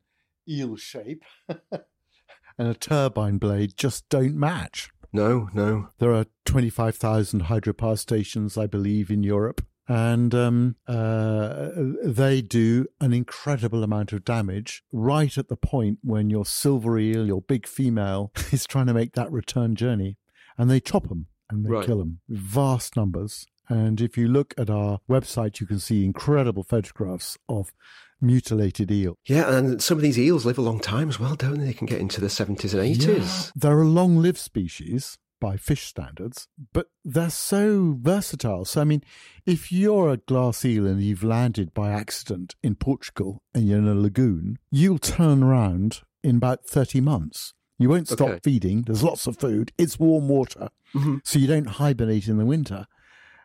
eel 0.49 0.77
shape 0.77 1.23
and 1.49 2.69
a 2.69 2.75
turbine 2.75 3.39
blade 3.39 3.75
just 3.77 4.09
don't 4.09 4.35
match. 4.35 4.91
No, 5.13 5.49
no. 5.55 5.89
There 5.99 6.13
are 6.13 6.27
25,000 6.45 7.45
hydropower 7.45 7.99
stations, 7.99 8.59
I 8.59 8.67
believe, 8.67 9.11
in 9.11 9.23
Europe. 9.23 9.67
And 9.89 10.35
um, 10.35 10.77
uh, 10.87 11.71
they 12.05 12.43
do 12.43 12.87
an 13.01 13.13
incredible 13.15 13.83
amount 13.83 14.13
of 14.13 14.25
damage 14.25 14.83
right 14.93 15.37
at 15.39 15.49
the 15.49 15.57
point 15.57 15.99
when 16.03 16.29
your 16.29 16.45
silver 16.45 16.99
eel, 16.99 17.27
your 17.27 17.41
big 17.41 17.67
female, 17.67 18.31
is 18.53 18.67
trying 18.67 18.87
to 18.87 18.95
make 18.95 19.15
that 19.15 19.33
return 19.33 19.75
journey. 19.75 20.19
And 20.59 20.71
they 20.71 20.81
chop 20.81 21.09
them 21.09 21.27
and 21.51 21.65
they 21.65 21.71
Right. 21.71 21.87
kill 21.87 21.99
them. 21.99 22.21
Vast 22.29 22.97
numbers. 22.97 23.47
And 23.71 24.01
if 24.01 24.17
you 24.19 24.29
look 24.29 24.53
at 24.59 24.69
our 24.71 24.99
website, 25.09 25.61
you 25.61 25.67
can 25.67 25.79
see 25.79 26.05
incredible 26.05 26.65
photographs 26.65 27.39
of 27.49 27.73
mutilated 28.21 28.91
eel. 28.91 29.17
Yeah, 29.27 29.55
and 29.57 29.81
some 29.83 29.97
of 29.99 30.03
these 30.03 30.19
eels 30.19 30.45
live 30.45 30.59
a 30.59 30.63
long 30.63 30.81
time 30.81 31.09
as 31.09 31.21
well, 31.21 31.35
don't 31.37 31.59
they? 31.61 31.67
They 31.67 31.73
can 31.73 31.87
get 31.87 32.01
into 32.01 32.21
the 32.21 32.27
70s 32.27 32.75
and 32.75 32.83
80s. 32.97 33.47
Yeah. 33.47 33.51
They're 33.55 33.81
a 33.83 33.89
long 33.89 34.17
lived 34.19 34.39
species 34.39 35.19
by 35.41 35.57
fish 35.57 35.87
standards, 35.87 36.49
but 36.73 36.87
they're 37.05 37.31
so 37.31 37.97
versatile. 38.01 38.65
So, 38.65 38.81
I 38.81 38.85
mean, 38.85 39.03
if 39.47 39.71
you're 39.73 40.11
a 40.11 40.17
glass 40.17 40.65
eel 40.65 40.87
and 40.87 41.03
you've 41.03 41.23
landed 41.25 41.73
by 41.75 41.91
accident 41.91 42.55
in 42.63 42.75
Portugal 42.75 43.43
and 43.55 43.69
you're 43.69 43.79
in 43.79 43.89
a 43.89 43.95
lagoon, 43.95 44.59
you'll 44.71 44.99
turn 44.99 45.43
around 45.43 46.03
in 46.23 46.37
about 46.37 46.65
30 46.67 47.01
months. 47.01 47.55
You 47.79 47.89
won't 47.89 48.09
stop 48.09 48.29
Okay. 48.29 48.41
feeding. 48.43 48.83
There's 48.83 49.05
lots 49.05 49.27
of 49.29 49.37
food. 49.39 49.73
It's 49.79 49.99
warm 50.01 50.29
water. 50.29 50.69
Mhm. 50.95 51.21
So 51.25 51.39
you 51.39 51.47
don't 51.47 51.69
hibernate 51.69 52.27
in 52.27 52.39
the 52.39 52.47
winter. 52.47 52.87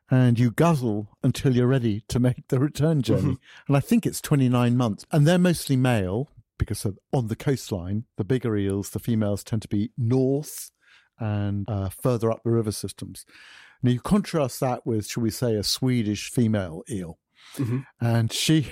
And 0.09 0.37
you 0.37 0.51
guzzle 0.51 1.09
until 1.23 1.55
you're 1.55 1.67
ready 1.67 2.03
to 2.09 2.19
make 2.19 2.47
the 2.49 2.59
return 2.59 3.01
journey. 3.01 3.37
And 3.67 3.77
I 3.77 3.79
think 3.79 4.05
it's 4.05 4.21
29 4.21 4.75
months. 4.75 5.05
And 5.11 5.25
they're 5.27 5.37
mostly 5.39 5.75
male 5.75 6.29
because 6.57 6.85
on 7.11 7.27
the 7.27 7.35
coastline, 7.35 8.05
the 8.17 8.23
bigger 8.23 8.55
eels, 8.57 8.89
the 8.91 8.99
females 8.99 9.43
tend 9.43 9.61
to 9.63 9.67
be 9.67 9.91
north 9.97 10.71
and 11.23 11.69
uh, 11.69 11.87
further 11.89 12.31
up 12.31 12.43
the 12.43 12.51
river 12.51 12.71
systems. 12.71 13.25
Now 13.81 13.91
you 13.91 14.01
contrast 14.01 14.59
that 14.59 14.85
with, 14.85 15.07
shall 15.07 15.23
we 15.23 15.31
say, 15.31 15.55
a 15.55 15.63
Swedish 15.63 16.29
female 16.29 16.83
eel. 16.89 17.17
Mm-hmm. 17.57 17.79
And 18.01 18.31
she, 18.31 18.71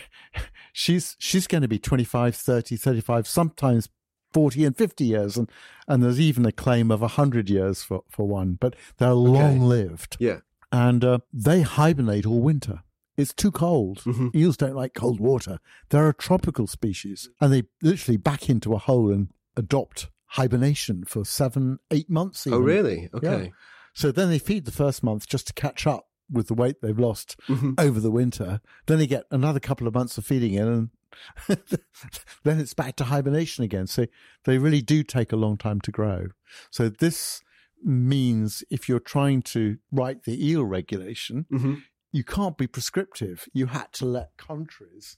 she's 0.74 1.16
she's 1.18 1.48
going 1.48 1.62
to 1.62 1.68
be 1.68 1.80
25, 1.80 2.36
30, 2.36 2.76
35, 2.76 3.28
sometimes 3.28 3.90
40 4.34 4.66
and 4.66 4.78
50 4.78 5.06
years. 5.06 5.38
And, 5.38 5.50
and 5.88 6.04
there's 6.04 6.20
even 6.20 6.46
a 6.46 6.52
claim 6.52 6.92
of 6.92 7.02
100 7.02 7.50
years 7.50 7.84
for, 7.84 8.04
for 8.10 8.28
one, 8.28 8.58
but 8.60 8.76
they're 8.98 9.10
okay. 9.10 9.32
long 9.40 9.62
lived. 9.62 10.18
Yeah. 10.20 10.40
And 10.74 11.04
uh, 11.04 11.20
they 11.34 11.62
hibernate 11.62 12.26
all 12.26 12.42
winter. 12.42 12.84
It's 13.18 13.34
too 13.34 13.52
cold. 13.52 14.00
Mm-hmm. 14.00 14.30
Eels 14.36 14.58
don't 14.58 14.76
like 14.76 14.94
cold 14.94 15.20
water. 15.20 15.60
They're 15.90 16.10
a 16.10 16.14
tropical 16.14 16.66
species, 16.66 17.30
and 17.42 17.52
they 17.52 17.64
literally 17.82 18.18
back 18.18 18.50
into 18.50 18.74
a 18.74 18.78
hole 18.78 19.12
and 19.12 19.30
adopt 19.58 20.10
hibernation 20.32 21.04
for 21.04 21.26
seven, 21.26 21.80
eight 21.92 22.10
months. 22.10 22.48
Oh, 22.48 22.52
even. 22.52 22.62
Oh, 22.62 22.66
really? 22.66 23.10
Okay. 23.14 23.44
Yeah. 23.44 23.50
So 23.94 24.12
then 24.12 24.30
they 24.30 24.40
feed 24.40 24.66
the 24.66 24.72
first 24.72 25.04
month 25.04 25.28
just 25.28 25.48
to 25.48 25.54
catch 25.54 25.86
up 25.86 26.08
with 26.32 26.48
the 26.48 26.54
weight 26.54 26.82
they've 26.82 26.98
lost 26.98 27.36
mm-hmm. 27.50 27.74
over 27.78 28.00
the 28.00 28.12
winter. 28.12 28.62
Then 28.86 29.00
they 29.00 29.08
get 29.08 29.26
another 29.32 29.60
couple 29.60 29.88
of 29.88 29.94
months 29.94 30.18
of 30.18 30.26
feeding 30.26 30.54
in, 30.54 30.68
and 30.68 30.90
then 32.44 32.60
it's 32.60 32.74
back 32.74 32.96
to 32.98 33.06
hibernation 33.06 33.66
again. 33.66 33.88
So 33.88 34.06
they 34.46 34.58
really 34.58 34.82
do 34.82 35.04
take 35.04 35.34
a 35.34 35.38
long 35.38 35.58
time 35.58 35.82
to 35.82 35.92
grow. 35.92 36.28
So 36.70 36.88
this 36.88 37.42
means 37.84 38.64
if 38.70 38.88
you're 38.88 39.00
trying 39.00 39.42
to 39.42 39.80
write 39.92 40.24
the 40.24 40.50
eel 40.50 40.64
regulation, 40.64 41.46
mm-hmm. 41.52 41.76
you 42.14 42.24
can't 42.24 42.58
be 42.58 42.68
prescriptive. 42.68 43.50
You 43.52 43.66
had 43.66 43.92
to 43.94 44.06
let 44.06 44.38
countries 44.38 45.18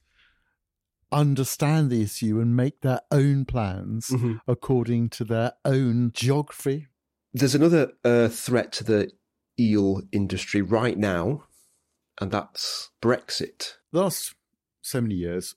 understand 1.13 1.89
the 1.89 2.02
issue 2.02 2.39
and 2.39 2.56
make 2.56 2.82
their 2.82 3.02
own 3.12 3.45
plans 3.45 4.10
mm-hmm. 4.10 4.36
according 4.47 5.10
to 5.10 5.23
their 5.23 5.54
own 5.63 6.12
geography. 6.13 6.88
There's 7.34 7.56
another 7.56 7.93
uh, 8.04 8.28
threat 8.28 8.71
to 8.73 8.84
the 8.84 9.12
eel 9.60 10.02
industry 10.12 10.62
right 10.62 10.97
now, 10.97 11.45
and 12.19 12.32
that's 12.32 12.91
Brexit. 13.02 13.76
The 13.91 14.02
last 14.02 14.36
so 14.82 15.02
many 15.02 15.15
years, 15.15 15.56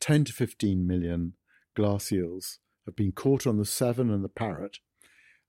10 0.00 0.24
to 0.24 0.32
15 0.32 0.86
million 0.86 1.34
glass 1.74 2.12
eels 2.12 2.58
have 2.86 2.96
been 2.96 3.12
caught 3.12 3.46
on 3.46 3.56
the 3.56 3.64
Severn 3.64 4.10
and 4.10 4.24
the 4.24 4.28
Parrett 4.28 4.78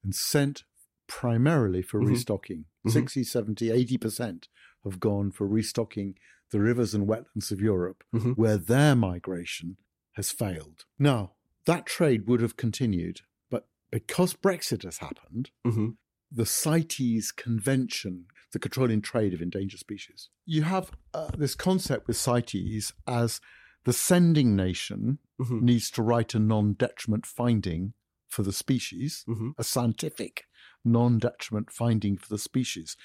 and 0.04 0.16
sent 0.16 0.64
primarily 1.08 1.82
for 1.82 2.00
mm-hmm. 2.00 2.12
restocking. 2.12 2.66
Mm-hmm. 2.88 2.90
60, 2.90 3.24
70, 3.24 3.70
80% 3.98 4.48
have 4.84 5.00
gone 5.00 5.32
for 5.32 5.48
restocking 5.48 6.16
the 6.56 6.62
rivers 6.62 6.94
and 6.94 7.06
wetlands 7.06 7.52
of 7.52 7.60
Europe, 7.60 8.02
mm-hmm. 8.16 8.32
where 8.32 8.56
their 8.56 8.96
migration 8.96 9.76
has 10.14 10.32
failed. 10.32 10.86
Now, 10.98 11.34
that 11.66 11.86
trade 11.86 12.28
would 12.28 12.40
have 12.40 12.56
continued, 12.56 13.20
but 13.52 13.68
because 13.92 14.34
Brexit 14.36 14.84
has 14.84 15.00
happened, 15.00 15.52
mm-hmm. 15.68 15.90
the 16.32 16.46
CITES 16.46 17.34
Convention, 17.34 18.28
the 18.54 18.60
controlling 18.60 19.02
trade 19.02 19.34
of 19.34 19.42
endangered 19.42 19.82
species, 19.82 20.30
you 20.46 20.62
have 20.62 20.92
uh, 21.14 21.28
this 21.38 21.56
concept 21.56 22.08
with 22.08 22.16
CITES 22.16 22.94
as 23.06 23.42
the 23.84 23.92
sending 23.92 24.56
nation 24.56 25.20
mm-hmm. 25.38 25.60
needs 25.60 25.92
to 25.92 26.02
write 26.02 26.34
a 26.36 26.40
non 26.40 26.72
detriment 26.72 27.26
finding 27.26 27.92
for 28.30 28.44
the 28.44 28.54
species, 28.54 29.26
mm-hmm. 29.28 29.50
a 29.58 29.64
scientific 29.66 30.46
non 30.86 31.20
detriment 31.20 31.70
finding 31.70 32.16
for 32.16 32.30
the 32.30 32.40
species 32.40 32.96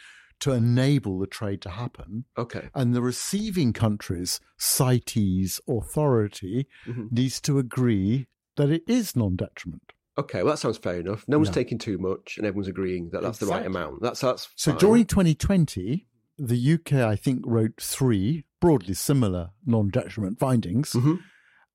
to 0.40 0.52
enable 0.52 1.18
the 1.18 1.26
trade 1.26 1.60
to 1.62 1.70
happen. 1.70 2.24
Okay. 2.36 2.68
And 2.74 2.94
the 2.94 3.02
receiving 3.02 3.72
country's 3.72 4.40
CITES 4.58 5.60
authority 5.68 6.66
mm-hmm. 6.86 7.06
needs 7.10 7.40
to 7.42 7.58
agree 7.58 8.26
that 8.56 8.70
it 8.70 8.82
is 8.86 9.16
non 9.16 9.36
detriment. 9.36 9.92
Okay, 10.18 10.42
well 10.42 10.52
that 10.52 10.58
sounds 10.58 10.76
fair 10.76 11.00
enough. 11.00 11.24
No 11.28 11.38
one's 11.38 11.50
taking 11.50 11.78
too 11.78 11.96
much, 11.96 12.36
and 12.36 12.46
everyone's 12.46 12.68
agreeing 12.68 13.10
that 13.10 13.22
that's 13.22 13.40
exactly. 13.40 13.46
the 13.46 13.52
right 13.52 13.66
amount. 13.66 14.02
That's 14.02 14.20
that's 14.20 14.48
so. 14.56 14.72
During 14.76 15.06
2020, 15.06 16.06
the 16.36 16.74
UK 16.74 16.92
I 16.94 17.16
think 17.16 17.42
wrote 17.46 17.80
three 17.80 18.44
broadly 18.60 18.94
similar 18.94 19.50
non 19.64 19.88
detriment 19.88 20.38
findings, 20.38 20.92
mm-hmm. 20.92 21.14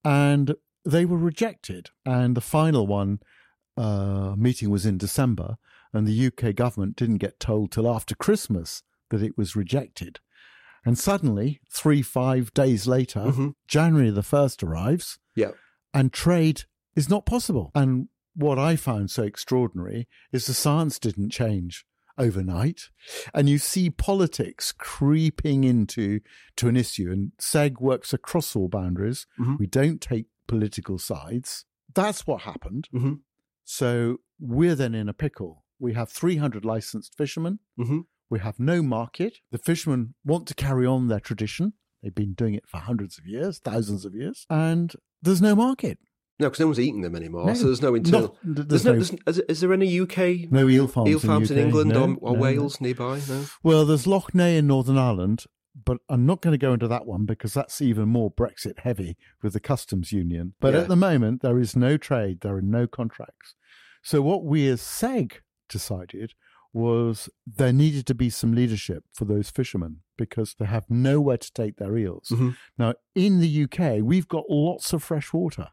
and 0.04 0.56
they 0.86 1.06
were 1.06 1.18
rejected. 1.18 1.90
And 2.06 2.36
the 2.36 2.42
final 2.42 2.86
one 2.86 3.20
uh, 3.78 4.36
meeting 4.38 4.70
was 4.70 4.86
in 4.86 4.98
December, 4.98 5.58
and 5.96 6.08
the 6.08 6.28
UK 6.28 6.56
government 6.56 6.96
didn't 6.96 7.18
get 7.18 7.40
told 7.40 7.72
till 7.72 7.90
after 7.90 8.16
Christmas 8.16 8.84
that 9.10 9.22
it 9.22 9.38
was 9.38 9.56
rejected. 9.56 10.20
And 10.86 10.98
suddenly, 10.98 11.62
three, 11.72 12.02
five 12.02 12.54
days 12.54 12.86
later, 12.88 13.22
mm-hmm. 13.22 13.50
January 13.68 14.12
the 14.12 14.22
1st 14.22 14.64
arrives, 14.64 15.18
yeah. 15.36 15.52
and 15.94 16.14
trade 16.14 16.64
is 16.96 17.10
not 17.10 17.26
possible. 17.26 17.72
And 17.74 18.10
what 18.36 18.60
I 18.60 18.76
found 18.76 19.10
so 19.10 19.24
extraordinary 19.24 20.08
is 20.32 20.46
the 20.46 20.54
science 20.54 21.00
didn't 21.00 21.32
change 21.32 21.86
overnight. 22.18 22.90
And 23.34 23.50
you 23.50 23.58
see 23.58 23.90
politics 23.90 24.72
creeping 24.72 25.64
into 25.64 26.20
to 26.58 26.68
an 26.68 26.78
issue. 26.78 27.12
And 27.12 27.32
SEG 27.40 27.82
works 27.82 28.14
across 28.14 28.56
all 28.56 28.68
boundaries. 28.68 29.26
Mm-hmm. 29.40 29.56
We 29.58 29.68
don't 29.68 30.02
take 30.02 30.28
political 30.48 31.00
sides. 31.00 31.66
That's 31.94 32.28
what 32.28 32.42
happened. 32.42 32.90
Mm-hmm. 32.94 33.14
So 33.64 34.18
we're 34.40 34.76
then 34.76 34.94
in 34.94 35.10
a 35.10 35.14
pickle 35.14 35.65
we 35.80 35.94
have 35.94 36.10
300 36.10 36.66
licensed 36.66 37.16
fishermen. 37.16 37.60
Mm-hmm. 37.80 38.00
We 38.30 38.40
have 38.40 38.60
no 38.60 38.82
market. 38.82 39.40
The 39.52 39.58
fishermen 39.58 40.16
want 40.24 40.48
to 40.48 40.56
carry 40.56 40.86
on 40.86 41.08
their 41.08 41.20
tradition. 41.20 41.74
They've 42.02 42.14
been 42.14 42.34
doing 42.34 42.54
it 42.54 42.68
for 42.68 42.78
hundreds 42.78 43.18
of 43.18 43.26
years, 43.26 43.60
thousands 43.60 44.06
of 44.06 44.14
years, 44.14 44.46
and 44.50 44.94
there's 45.22 45.42
no 45.42 45.56
market. 45.56 46.00
No, 46.40 46.48
because 46.48 46.60
no 46.60 46.66
one's 46.68 46.80
eating 46.80 47.02
them 47.02 47.16
anymore. 47.16 47.46
No, 47.46 47.54
so 47.54 47.66
there's 47.66 47.82
no 47.82 47.96
internal. 47.96 48.38
Not, 48.44 48.68
there's, 48.68 48.84
there's 48.84 49.12
no, 49.14 49.20
there's, 49.26 49.40
is 49.40 49.62
there 49.62 49.72
any 49.72 50.00
UK 50.02 50.52
no 50.52 50.68
eel 50.68 50.88
farms, 50.88 51.10
eel 51.10 51.20
farms 51.20 51.50
in, 51.50 51.58
in 51.58 51.66
England 51.66 51.92
no, 51.92 52.18
or, 52.22 52.32
or 52.32 52.36
Wales 52.36 52.82
nearby? 52.82 53.22
No. 53.28 53.46
Well, 53.64 53.86
there's 53.86 54.06
Lough 54.06 54.28
Neagh 54.34 54.58
in 54.58 54.68
Northern 54.68 54.98
Ireland, 54.98 55.46
but 55.84 55.98
I'm 56.10 56.26
not 56.26 56.42
going 56.42 56.52
to 56.52 56.58
go 56.58 56.74
into 56.74 56.88
that 56.90 57.06
one 57.06 57.26
because 57.26 57.54
that's 57.54 57.82
even 57.82 58.10
more 58.10 58.32
Brexit 58.32 58.80
heavy 58.80 59.18
with 59.42 59.54
the 59.54 59.60
customs 59.60 60.12
union. 60.12 60.56
But 60.60 60.74
yeah. 60.74 60.82
at 60.82 60.88
the 60.90 60.96
moment, 60.96 61.42
there 61.42 61.58
is 61.58 61.76
no 61.76 61.96
trade. 61.96 62.42
There 62.42 62.56
are 62.56 62.62
no 62.62 62.86
contracts. 62.86 63.56
So 64.04 64.22
what 64.22 64.44
we 64.44 64.68
as 64.68 64.82
SEG 64.82 65.40
decided 65.68 66.34
was 66.76 67.30
there 67.48 67.72
needed 67.72 68.06
to 68.06 68.14
be 68.14 68.30
some 68.30 68.54
leadership 68.54 69.06
for 69.14 69.24
those 69.24 69.50
fishermen 69.50 70.02
because 70.18 70.56
they 70.60 70.66
have 70.66 70.90
nowhere 70.90 71.38
to 71.38 71.54
take 71.54 71.78
their 71.78 71.98
eels. 71.98 72.28
Mm-hmm. 72.32 72.50
Now, 72.78 72.96
in 73.16 73.40
the 73.40 73.64
UK, 73.64 74.02
we've 74.02 74.28
got 74.28 74.50
lots 74.50 74.92
of 74.92 75.02
fresh 75.02 75.32
water, 75.32 75.70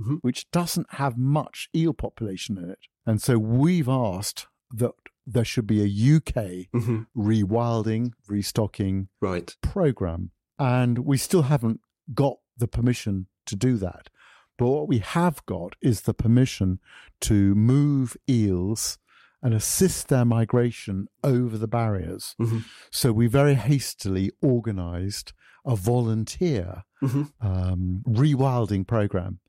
mm-hmm. 0.00 0.16
which 0.22 0.50
doesn't 0.50 0.94
have 0.94 1.18
much 1.18 1.68
eel 1.76 1.92
population 1.92 2.56
in 2.56 2.70
it. 2.70 2.78
And 3.04 3.20
so 3.20 3.38
we've 3.38 3.90
asked 3.90 4.46
that 4.72 4.92
there 5.26 5.44
should 5.44 5.66
be 5.66 5.82
a 5.82 6.16
UK 6.16 6.34
mm-hmm. 6.74 7.02
rewilding, 7.14 8.12
restocking 8.26 9.08
right. 9.20 9.54
program. 9.60 10.30
And 10.58 11.00
we 11.00 11.18
still 11.18 11.42
haven't 11.42 11.80
got 12.14 12.38
the 12.56 12.68
permission 12.68 13.26
to 13.44 13.54
do 13.54 13.76
that. 13.76 14.08
But 14.56 14.68
what 14.68 14.88
we 14.88 14.98
have 14.98 15.44
got 15.44 15.76
is 15.82 16.02
the 16.02 16.14
permission 16.14 16.80
to 17.20 17.54
move 17.54 18.16
eels 18.28 18.98
and 19.42 19.54
assist 19.54 20.08
their 20.08 20.24
migration 20.24 21.08
over 21.22 21.56
the 21.56 21.68
barriers. 21.68 22.34
Mm-hmm. 22.40 22.58
So 22.90 23.12
we 23.12 23.26
very 23.26 23.54
hastily 23.54 24.30
organized 24.42 25.32
a 25.64 25.76
volunteer 25.76 26.84
mm-hmm. 27.02 27.24
um, 27.40 28.02
rewilding 28.08 28.86
program. 28.86 29.40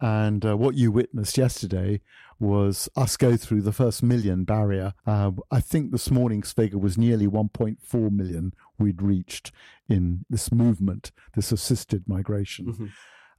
And 0.00 0.44
uh, 0.46 0.56
what 0.56 0.76
you 0.76 0.90
witnessed 0.90 1.36
yesterday 1.36 2.00
was 2.38 2.88
us 2.96 3.18
go 3.18 3.36
through 3.36 3.60
the 3.60 3.72
first 3.72 4.02
million 4.02 4.44
barrier. 4.44 4.94
Uh, 5.06 5.32
I 5.50 5.60
think 5.60 5.92
this 5.92 6.10
morning's 6.10 6.52
figure 6.52 6.78
was 6.78 6.96
nearly 6.96 7.26
1.4 7.26 8.10
million 8.10 8.54
we'd 8.78 9.02
reached 9.02 9.52
in 9.88 10.24
this 10.30 10.50
movement, 10.50 11.12
this 11.34 11.52
assisted 11.52 12.04
migration. 12.08 12.66
Mm-hmm. 12.66 12.86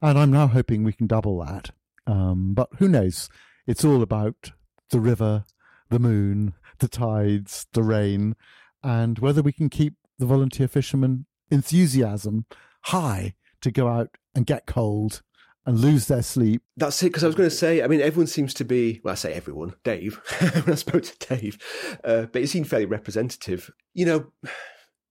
And 0.00 0.18
I'm 0.18 0.30
now 0.30 0.46
hoping 0.46 0.84
we 0.84 0.92
can 0.92 1.08
double 1.08 1.44
that. 1.44 1.70
Um, 2.06 2.54
but 2.54 2.68
who 2.78 2.88
knows? 2.88 3.28
It's 3.66 3.84
all 3.84 4.02
about 4.02 4.52
the 4.90 5.00
river, 5.00 5.44
the 5.92 5.98
moon, 5.98 6.54
the 6.78 6.88
tides, 6.88 7.66
the 7.72 7.82
rain, 7.82 8.34
and 8.82 9.18
whether 9.18 9.42
we 9.42 9.52
can 9.52 9.68
keep 9.68 9.94
the 10.18 10.26
volunteer 10.26 10.68
fishermen 10.68 11.26
enthusiasm 11.50 12.46
high 12.84 13.34
to 13.60 13.70
go 13.70 13.88
out 13.88 14.16
and 14.34 14.46
get 14.46 14.66
cold 14.66 15.22
and 15.64 15.78
lose 15.78 16.06
their 16.06 16.22
sleep. 16.22 16.62
That's 16.76 17.00
it. 17.02 17.06
Because 17.06 17.22
I 17.22 17.28
was 17.28 17.36
going 17.36 17.48
to 17.48 17.54
say, 17.54 17.82
I 17.82 17.86
mean, 17.86 18.00
everyone 18.00 18.26
seems 18.26 18.52
to 18.54 18.64
be, 18.64 19.00
well, 19.04 19.12
I 19.12 19.14
say 19.14 19.32
everyone, 19.32 19.74
Dave, 19.84 20.20
when 20.64 20.72
I 20.72 20.74
spoke 20.74 21.04
to 21.04 21.28
Dave, 21.28 21.58
uh, 22.02 22.26
but 22.32 22.40
he 22.40 22.46
seemed 22.46 22.68
fairly 22.68 22.86
representative. 22.86 23.70
You 23.94 24.06
know, 24.06 24.32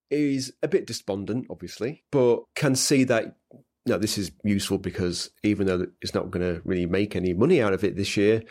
he's 0.10 0.52
a 0.62 0.68
bit 0.68 0.88
despondent, 0.88 1.48
obviously, 1.50 2.04
but 2.12 2.42
can 2.56 2.76
see 2.76 3.06
that, 3.06 3.38
no, 3.86 3.98
this 3.98 4.18
is 4.18 4.32
useful 4.44 4.78
because 4.78 5.32
even 5.44 5.68
though 5.68 5.88
it's 6.02 6.14
not 6.14 6.32
going 6.32 6.44
to 6.44 6.62
really 6.66 6.86
make 6.86 7.16
any 7.16 7.34
money 7.34 7.62
out 7.62 7.74
of 7.74 7.84
it 7.84 7.96
this 7.96 8.18
year, 8.18 8.44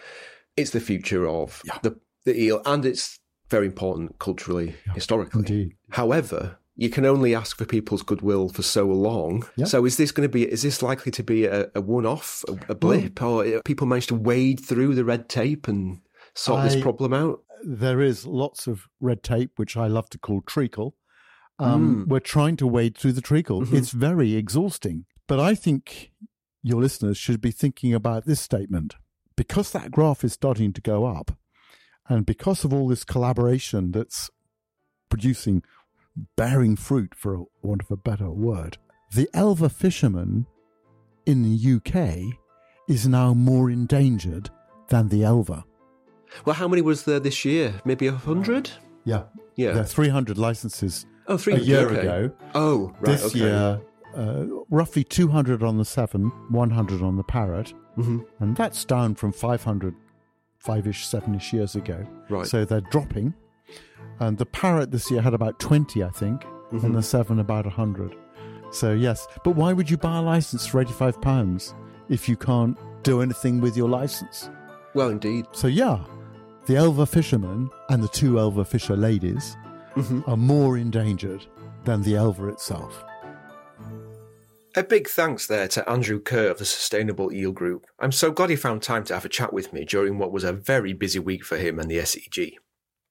it's 0.57 0.71
the 0.71 0.81
future 0.81 1.29
of 1.29 1.61
yeah. 1.67 1.79
the 1.83 1.99
the 2.25 2.39
eel, 2.39 2.61
and 2.67 2.85
it's 2.85 3.19
very 3.49 3.67
important 3.67 4.19
culturally, 4.19 4.75
yeah, 4.87 4.93
historically. 4.95 5.41
Indeed. 5.41 5.73
However, 5.91 6.59
you 6.77 6.89
can 6.89 7.05
only 7.05 7.35
ask 7.35 7.59
for 7.59 7.65
people's 7.65 8.03
goodwill 8.03 8.49
for 8.49 8.63
so 8.63 8.87
long. 8.87 9.45
Yeah. 9.57 9.67
So 9.67 9.85
is 9.85 9.97
this 9.97 10.13
going 10.13 10.29
to 10.29 10.33
be? 10.33 10.51
Is 10.51 10.63
this 10.63 10.83
likely 10.83 11.13
to 11.13 11.23
be 11.23 11.45
a, 11.47 11.69
a 11.75 11.81
one-off, 11.81 12.45
a, 12.49 12.73
a 12.73 12.75
blip, 12.75 13.21
or 13.23 13.45
uh, 13.45 13.61
people 13.65 13.87
manage 13.87 14.07
to 14.09 14.15
wade 14.15 14.61
through 14.61 14.95
the 14.95 15.05
red 15.05 15.29
tape 15.29 15.69
and 15.69 16.01
sort 16.35 16.61
I- 16.61 16.69
this 16.69 16.81
problem 16.83 17.13
out? 17.13 17.43
There 17.63 18.01
is 18.01 18.27
lots 18.27 18.67
of 18.67 18.87
red 19.01 19.23
tape, 19.23 19.59
which 19.59 19.77
I 19.77 19.87
love 19.87 20.09
to 20.11 20.19
call 20.19 20.41
treacle. 20.43 20.97
Um, 21.59 22.07
Mm. 22.07 22.09
We're 22.09 22.21
trying 22.21 22.57
to 22.57 22.67
wade 22.67 22.97
through 22.97 23.13
the 23.13 23.21
treacle. 23.21 23.61
Mhm. 23.61 23.75
It's 23.75 23.91
very 23.91 24.35
exhausting. 24.35 25.05
But 25.27 25.41
I 25.41 25.55
think 25.55 26.11
your 26.63 26.81
listeners 26.81 27.19
should 27.19 27.43
be 27.43 27.51
thinking 27.51 27.93
about 27.93 28.25
this 28.25 28.41
statement. 28.41 28.97
Because 29.37 29.71
that 29.73 29.91
graph 29.91 30.25
is 30.25 30.33
starting 30.33 30.73
to 30.73 30.81
go 30.81 31.05
up, 31.05 31.37
and 32.11 32.27
because 32.27 32.65
of 32.65 32.75
all 32.75 32.89
this 32.89 33.05
collaboration 33.05 33.93
that's 33.93 34.31
producing, 35.09 35.63
bearing 36.37 36.75
fruit, 36.75 37.15
for 37.15 37.45
want 37.63 37.83
of 37.83 37.91
a 37.91 37.97
better 37.97 38.31
word, 38.31 38.79
the 39.15 39.29
elver 39.33 39.71
fisherman 39.71 40.47
in 41.25 41.45
the 41.45 41.75
UK 41.77 42.37
is 42.89 43.07
now 43.07 43.33
more 43.33 43.71
endangered 43.71 44.51
than 44.89 45.09
the 45.09 45.21
elver. 45.21 45.63
Well, 46.45 46.57
how 46.57 46.67
many 46.67 46.83
was 46.83 47.05
there 47.05 47.21
this 47.21 47.45
year? 47.45 47.81
Maybe 47.85 48.09
a 48.09 48.13
hundred. 48.13 48.71
Yeah. 49.05 49.25
Yeah. 49.55 49.73
There 49.73 49.83
are 49.83 49.87
300 49.87 50.37
licenses 50.37 51.07
oh, 51.29 51.37
three 51.37 51.55
a 51.55 51.59
year 51.59 51.89
okay. 51.89 52.01
ago. 52.01 52.33
Oh, 52.57 52.93
right. 53.01 53.13
this 53.13 53.27
okay. 53.27 53.39
year, 53.39 53.81
uh, 54.17 54.47
roughly 54.69 55.05
200 55.05 55.63
on 55.63 55.79
the 55.79 55.85
Severn, 55.85 56.31
100 56.51 57.03
on 57.03 57.17
the 57.17 57.25
Parrett, 57.25 57.73
hmm 57.95 58.21
and 58.41 58.57
that's 58.57 58.85
down 58.85 59.15
from 59.15 59.33
500 60.61 60.85
five-ish, 60.85 61.07
seven-ish 61.07 61.53
years 61.53 61.75
ago. 61.75 62.07
Right. 62.29 62.47
So 62.47 62.65
they're 62.65 62.81
dropping. 62.83 63.35
And 64.21 64.37
the 64.39 64.47
Parrett 64.47 64.91
this 64.91 65.11
year 65.11 65.23
had 65.23 65.33
about 65.35 65.59
20, 65.59 66.05
I 66.05 66.11
think, 66.11 66.45
Mhm. 66.73 66.85
and 66.85 66.95
the 66.95 67.03
Severn 67.03 67.39
about 67.39 67.67
100. 67.67 68.15
So 68.71 68.93
yes, 68.93 69.27
but 69.43 69.57
why 69.57 69.73
would 69.73 69.91
you 69.91 69.97
buy 69.97 70.19
a 70.19 70.23
license 70.23 70.67
for 70.67 70.81
85 70.81 71.21
pounds 71.21 71.75
if 72.09 72.29
you 72.29 72.37
can't 72.37 72.77
do 73.03 73.23
anything 73.23 73.61
with 73.61 73.77
your 73.77 73.89
license? 73.89 74.51
Well, 74.95 75.09
indeed. 75.09 75.47
So 75.53 75.67
yeah, 75.67 76.01
the 76.67 76.75
elver 76.75 77.09
fishermen 77.09 77.71
and 77.89 78.03
the 78.03 78.09
two 78.09 78.35
elver 78.35 78.67
fisher 78.67 78.97
ladies 78.97 79.57
hmm 79.95 80.21
are 80.29 80.37
more 80.37 80.77
endangered 80.79 81.45
than 81.85 82.03
the 82.03 82.13
elver 82.13 82.49
itself. 82.53 83.03
A 84.77 84.85
big 84.85 85.09
thanks 85.09 85.49
there 85.49 85.67
to 85.67 85.91
Andrew 85.91 86.21
Kerr 86.21 86.49
of 86.49 86.59
the 86.59 86.65
Sustainable 86.65 87.33
Eel 87.33 87.51
Group. 87.51 87.87
I'm 87.99 88.13
so 88.13 88.31
glad 88.31 88.51
he 88.51 88.57
found 88.57 88.83
time 88.83 89.03
to 89.07 89.15
have 89.15 89.25
a 89.25 89.29
chat 89.29 89.53
with 89.53 89.73
me 89.73 89.85
during 89.85 90.17
what 90.17 90.31
was 90.31 90.45
a 90.45 90.53
very 90.53 90.93
busy 90.93 91.19
week 91.19 91.45
for 91.45 91.57
him 91.57 91.81
and 91.81 91.91
the 91.91 91.99
SEG. 91.99 92.53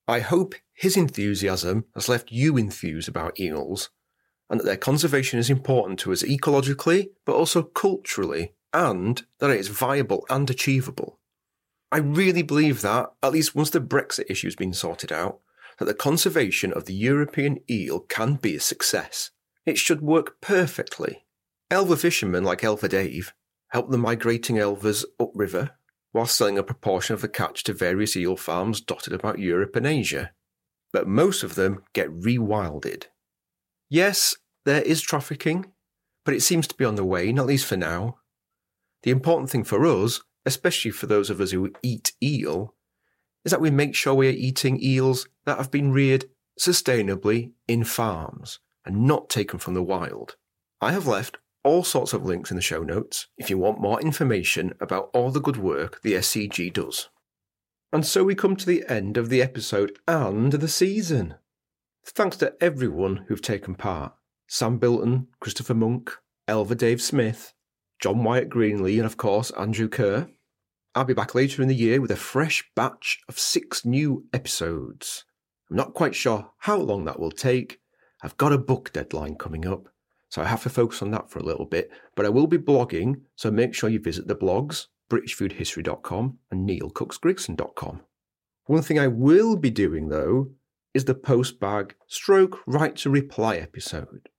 I 0.08 0.22
hope 0.22 0.56
his 0.74 0.95
enthusiasm 0.95 1.84
has 1.95 2.08
left 2.08 2.32
you 2.32 2.56
enthused 2.56 3.10
about 3.10 3.38
eels 3.41 3.89
and 4.50 4.58
that 4.58 4.63
their 4.63 4.78
conservation 4.78 5.38
is 5.38 5.50
important 5.50 6.00
to 6.00 6.13
us 6.13 6.24
ecologically 6.24 7.10
but 7.26 7.36
also 7.36 7.63
culturally 7.63 8.54
and 8.74 9.24
that 9.39 9.50
it 9.50 9.60
is 9.60 9.67
viable 9.67 10.26
and 10.30 10.50
achievable. 10.50 11.19
I 11.91 11.98
really 11.98 12.41
believe 12.41 12.82
that, 12.84 13.12
at 13.22 13.34
least 13.34 13.54
once 13.54 13.72
the 13.72 13.82
Brexit 13.82 14.30
issue 14.30 14.48
has 14.48 14.56
been 14.56 14.74
sorted 14.74 15.12
out, 15.12 15.39
that 15.78 15.86
the 15.86 15.93
conservation 15.93 16.72
of 16.72 16.86
the 16.86 16.93
European 16.93 17.60
eel 17.69 18.00
can 18.00 18.36
be 18.36 18.56
a 18.56 18.62
success. 18.62 19.32
It 19.65 19.78
should 19.78 20.02
work 20.02 20.39
perfectly. 20.39 21.26
Elva 21.72 21.98
fishermen 21.98 22.44
like 22.44 22.62
Elver 22.62 22.90
Dave 22.90 23.34
help 23.70 23.92
the 23.92 23.98
migrating 23.98 24.56
elvers 24.56 25.06
upriver 25.20 25.72
while 26.12 26.26
selling 26.26 26.58
a 26.58 26.64
proportion 26.64 27.14
of 27.14 27.22
the 27.22 27.30
catch 27.30 27.64
to 27.64 27.74
various 27.74 28.18
eel 28.18 28.36
farms 28.36 28.82
dotted 28.82 29.14
about 29.14 29.38
Europe 29.38 29.76
and 29.76 29.86
Asia. 29.86 30.32
But 30.92 31.08
most 31.08 31.44
of 31.44 31.54
them 31.54 31.84
get 31.94 32.10
rewilded. 32.10 33.06
Yes, 33.88 34.36
there 34.66 34.82
is 34.82 35.02
trafficking, 35.02 35.68
but 36.26 36.34
it 36.34 36.42
seems 36.42 36.68
to 36.68 36.76
be 36.76 36.86
on 36.86 36.96
the 36.96 37.06
wane, 37.06 37.38
at 37.38 37.46
least 37.46 37.68
for 37.68 37.78
now. 37.78 38.18
The 39.04 39.12
important 39.12 39.52
thing 39.52 39.64
for 39.64 39.86
us, 39.86 40.22
especially 40.48 40.92
for 40.92 41.06
those 41.06 41.30
of 41.30 41.40
us 41.40 41.52
who 41.52 41.72
eat 41.84 42.14
eel, 42.24 42.74
is 43.46 43.52
that 43.52 43.62
we 43.62 43.70
make 43.70 43.94
sure 43.94 44.16
we 44.16 44.28
are 44.28 44.32
eating 44.32 44.82
eels 44.82 45.28
that 45.46 45.58
have 45.58 45.70
been 45.70 45.92
reared 45.92 46.26
sustainably 46.60 47.52
in 47.68 47.84
farms 47.84 48.60
and 48.84 49.04
not 49.04 49.30
taken 49.30 49.60
from 49.60 49.76
the 49.76 49.84
wild. 49.84 50.36
I 50.82 50.92
have 50.92 51.06
left 51.06 51.38
all 51.63 51.84
sorts 51.84 52.13
of 52.13 52.26
links 52.26 52.52
in 52.52 52.56
the 52.56 52.62
show 52.62 52.84
notes 52.84 53.28
if 53.38 53.50
you 53.50 53.58
want 53.58 53.82
more 53.82 54.02
information 54.02 54.74
about 54.80 55.10
all 55.13 55.32
the 55.32 55.41
good 55.41 55.58
work 55.58 56.02
the 56.02 56.13
SEG 56.13 56.74
does. 56.74 57.10
And 57.91 58.06
so 58.06 58.24
we 58.24 58.36
come 58.36 58.56
to 58.56 58.65
the 58.65 58.84
end 58.88 59.17
of 59.17 59.30
the 59.30 59.41
episode 59.41 59.98
and 60.08 60.54
the 60.54 60.67
season. 60.67 61.36
Thanks 62.06 62.38
to 62.38 62.54
everyone 62.62 63.26
who've 63.28 63.41
taken 63.41 63.76
part 63.76 64.13
Sam 64.48 64.78
Bilton, 64.78 65.28
Christopher 65.39 65.74
Monk, 65.76 66.12
Elver 66.48 66.78
Dave 66.78 67.02
Smith, 67.02 67.54
John 68.00 68.24
Wyatt 68.24 68.50
Greenlee, 68.50 68.98
and 68.98 69.06
of 69.06 69.17
course 69.17 69.52
Andrew 69.52 69.88
Kerr. 69.88 70.30
I'll 70.95 71.06
be 71.06 71.13
back 71.13 71.36
later 71.36 71.62
in 71.62 71.67
the 71.67 71.76
year 71.76 72.02
with 72.02 72.12
a 72.12 72.15
fresh 72.15 72.63
batch 72.76 73.19
of 73.28 73.38
six 73.38 73.86
new 73.86 74.26
episodes. 74.34 75.26
I'm 75.69 75.78
not 75.78 75.93
quite 75.93 76.15
sure 76.15 76.52
how 76.60 76.78
long 76.78 77.06
that 77.06 77.19
will 77.19 77.32
take. 77.32 77.80
I've 78.24 78.38
got 78.38 78.54
a 78.54 78.58
book 78.58 78.91
deadline 78.91 79.36
coming 79.36 79.67
up, 79.67 79.89
so 80.30 80.42
I 80.42 80.46
have 80.46 80.63
to 80.63 80.70
focus 80.70 81.02
on 81.02 81.12
that 81.12 81.30
for 81.30 81.39
a 81.39 81.44
little 81.44 81.65
bit. 81.65 81.92
But 82.15 82.26
I 82.26 82.30
will 82.30 82.48
be 82.48 82.58
blogging, 82.58 83.22
so 83.36 83.52
make 83.52 83.74
sure 83.74 83.89
you 83.89 84.00
visit 84.00 84.28
the 84.28 84.36
blogs, 84.36 84.88
BritishFoodHistory.com 85.12 86.38
and 86.52 86.70
NeilCooksGrigson.com. 86.70 88.02
One 88.65 88.82
thing 88.84 89.00
I 89.00 89.08
will 89.08 89.56
be 89.56 89.72
doing 89.72 90.10
though 90.10 90.52
is 90.94 91.06
the 91.06 91.15
postbag 91.15 91.94
stroke 92.08 92.62
right 92.68 92.96
to 92.98 93.10
reply 93.10 93.58
episode. 93.58 94.30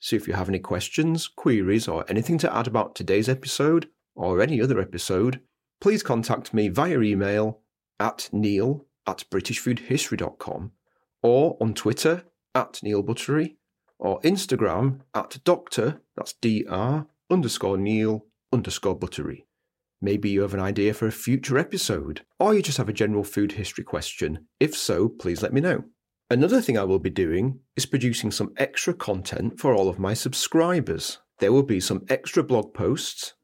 So 0.00 0.16
if 0.16 0.26
you 0.26 0.34
have 0.34 0.48
any 0.48 0.58
questions, 0.58 1.28
queries, 1.28 1.88
or 1.88 2.04
anything 2.08 2.38
to 2.38 2.54
add 2.54 2.66
about 2.66 2.94
today's 2.94 3.28
episode 3.28 3.88
or 4.14 4.40
any 4.40 4.60
other 4.60 4.80
episode, 4.80 5.40
please 5.80 6.02
contact 6.02 6.54
me 6.54 6.68
via 6.68 7.00
email 7.00 7.60
at 8.00 8.28
neil 8.32 8.86
at 9.06 9.24
britishfoodhistory.com 9.30 10.72
or 11.22 11.56
on 11.60 11.74
Twitter 11.74 12.24
at 12.54 12.80
Neil 12.82 13.02
Buttery 13.02 13.56
or 13.98 14.20
Instagram 14.20 15.00
at 15.14 15.38
doctor, 15.44 16.00
that's 16.16 16.34
dr, 16.34 17.06
underscore 17.30 17.78
Neil 17.78 18.26
underscore 18.52 18.98
Buttery. 18.98 19.46
Maybe 20.00 20.28
you 20.28 20.42
have 20.42 20.54
an 20.54 20.60
idea 20.60 20.92
for 20.92 21.06
a 21.06 21.12
future 21.12 21.58
episode, 21.58 22.22
or 22.38 22.54
you 22.54 22.62
just 22.62 22.78
have 22.78 22.88
a 22.88 22.92
general 22.92 23.24
food 23.24 23.52
history 23.52 23.84
question. 23.84 24.46
If 24.60 24.76
so, 24.76 25.08
please 25.08 25.42
let 25.42 25.52
me 25.52 25.60
know. 25.60 25.84
Another 26.30 26.60
thing 26.60 26.78
I 26.78 26.84
will 26.84 26.98
be 26.98 27.10
doing 27.10 27.60
is 27.76 27.86
producing 27.86 28.30
some 28.30 28.52
extra 28.56 28.94
content 28.94 29.58
for 29.58 29.74
all 29.74 29.88
of 29.88 29.98
my 29.98 30.14
subscribers. 30.14 31.18
There 31.38 31.52
will 31.52 31.62
be 31.62 31.80
some 31.80 32.04
extra 32.08 32.42
blog 32.42 32.74
posts 32.74 33.34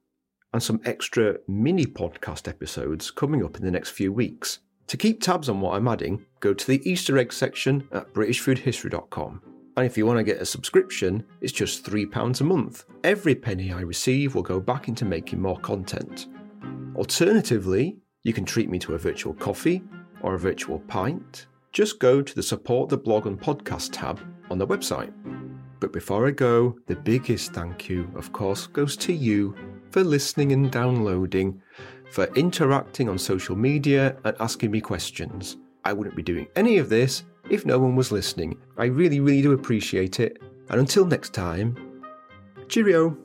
and 0.53 0.63
some 0.63 0.81
extra 0.85 1.37
mini 1.47 1.87
podcast 1.87 2.49
episodes 2.49 3.11
coming 3.11 3.45
up 3.45 3.57
in 3.57 3.65
the 3.65 3.71
next 3.71 3.91
few 3.91 4.13
weeks. 4.13 4.61
To 4.89 4.97
keep 4.97 5.23
tabs 5.23 5.49
on 5.49 5.61
what 5.61 5.77
I'm 5.77 5.89
adding, 5.89 6.27
go 6.41 6.53
to 6.53 6.67
the 6.67 6.81
Easter 6.89 7.17
egg 7.17 7.33
section 7.33 7.87
at 7.93 8.13
BritishFoodHistory.com. 8.13 9.50
And 9.81 9.87
if 9.87 9.97
you 9.97 10.05
want 10.05 10.19
to 10.19 10.23
get 10.25 10.43
a 10.43 10.45
subscription, 10.45 11.25
it's 11.41 11.55
just 11.55 11.87
£3 11.87 12.39
a 12.39 12.45
month. 12.45 12.85
Every 13.03 13.35
penny 13.35 13.73
I 13.73 13.81
receive 13.81 14.35
will 14.35 14.43
go 14.43 14.61
back 14.61 14.89
into 14.89 15.07
making 15.07 15.41
more 15.41 15.59
content. 15.61 16.27
Alternatively, 16.97 17.97
you 18.23 18.35
can 18.35 18.45
treat 18.45 18.69
me 18.69 18.79
to 18.81 18.93
a 18.93 18.99
virtual 18.99 19.33
coffee 19.33 19.83
or 20.21 20.35
a 20.35 20.39
virtual 20.39 20.81
pint. 20.81 21.47
Just 21.73 21.99
go 21.99 22.21
to 22.21 22.35
the 22.35 22.43
Support 22.43 22.91
the 22.91 22.99
Blog 22.99 23.27
and 23.27 23.41
Podcast 23.41 23.89
tab 23.93 24.21
on 24.51 24.59
the 24.59 24.67
website. 24.67 25.15
But 25.81 25.95
before 25.95 26.29
I 26.29 26.33
go, 26.33 26.77
the 26.87 26.97
biggest 26.97 27.55
thank 27.55 27.89
you, 27.89 28.13
of 28.15 28.35
course, 28.35 28.67
goes 28.67 28.99
to 28.99 29.15
you 29.15 29.55
for 29.89 30.05
listening 30.05 30.53
and 30.53 30.71
downloading, 30.71 31.63
for 32.11 32.27
interacting 32.35 33.09
on 33.09 33.17
social 33.17 33.57
media 33.57 34.15
and 34.25 34.37
asking 34.41 34.73
me 34.73 34.83
questions. 34.83 35.57
I 35.87 35.95
wouldn't 35.95 36.17
be 36.17 36.23
doing 36.23 36.49
any 36.55 36.77
of 36.77 36.91
this 36.91 37.25
if 37.49 37.65
no 37.65 37.79
one 37.79 37.97
was 37.97 38.13
listening. 38.13 38.59
I 38.77 38.87
really, 38.87 39.21
really 39.21 39.43
do 39.43 39.53
appreciate 39.53 40.21
it. 40.21 40.43
And 40.69 40.81
until 40.81 41.05
next 41.05 41.33
time, 41.33 41.77
cheerio. 42.69 43.17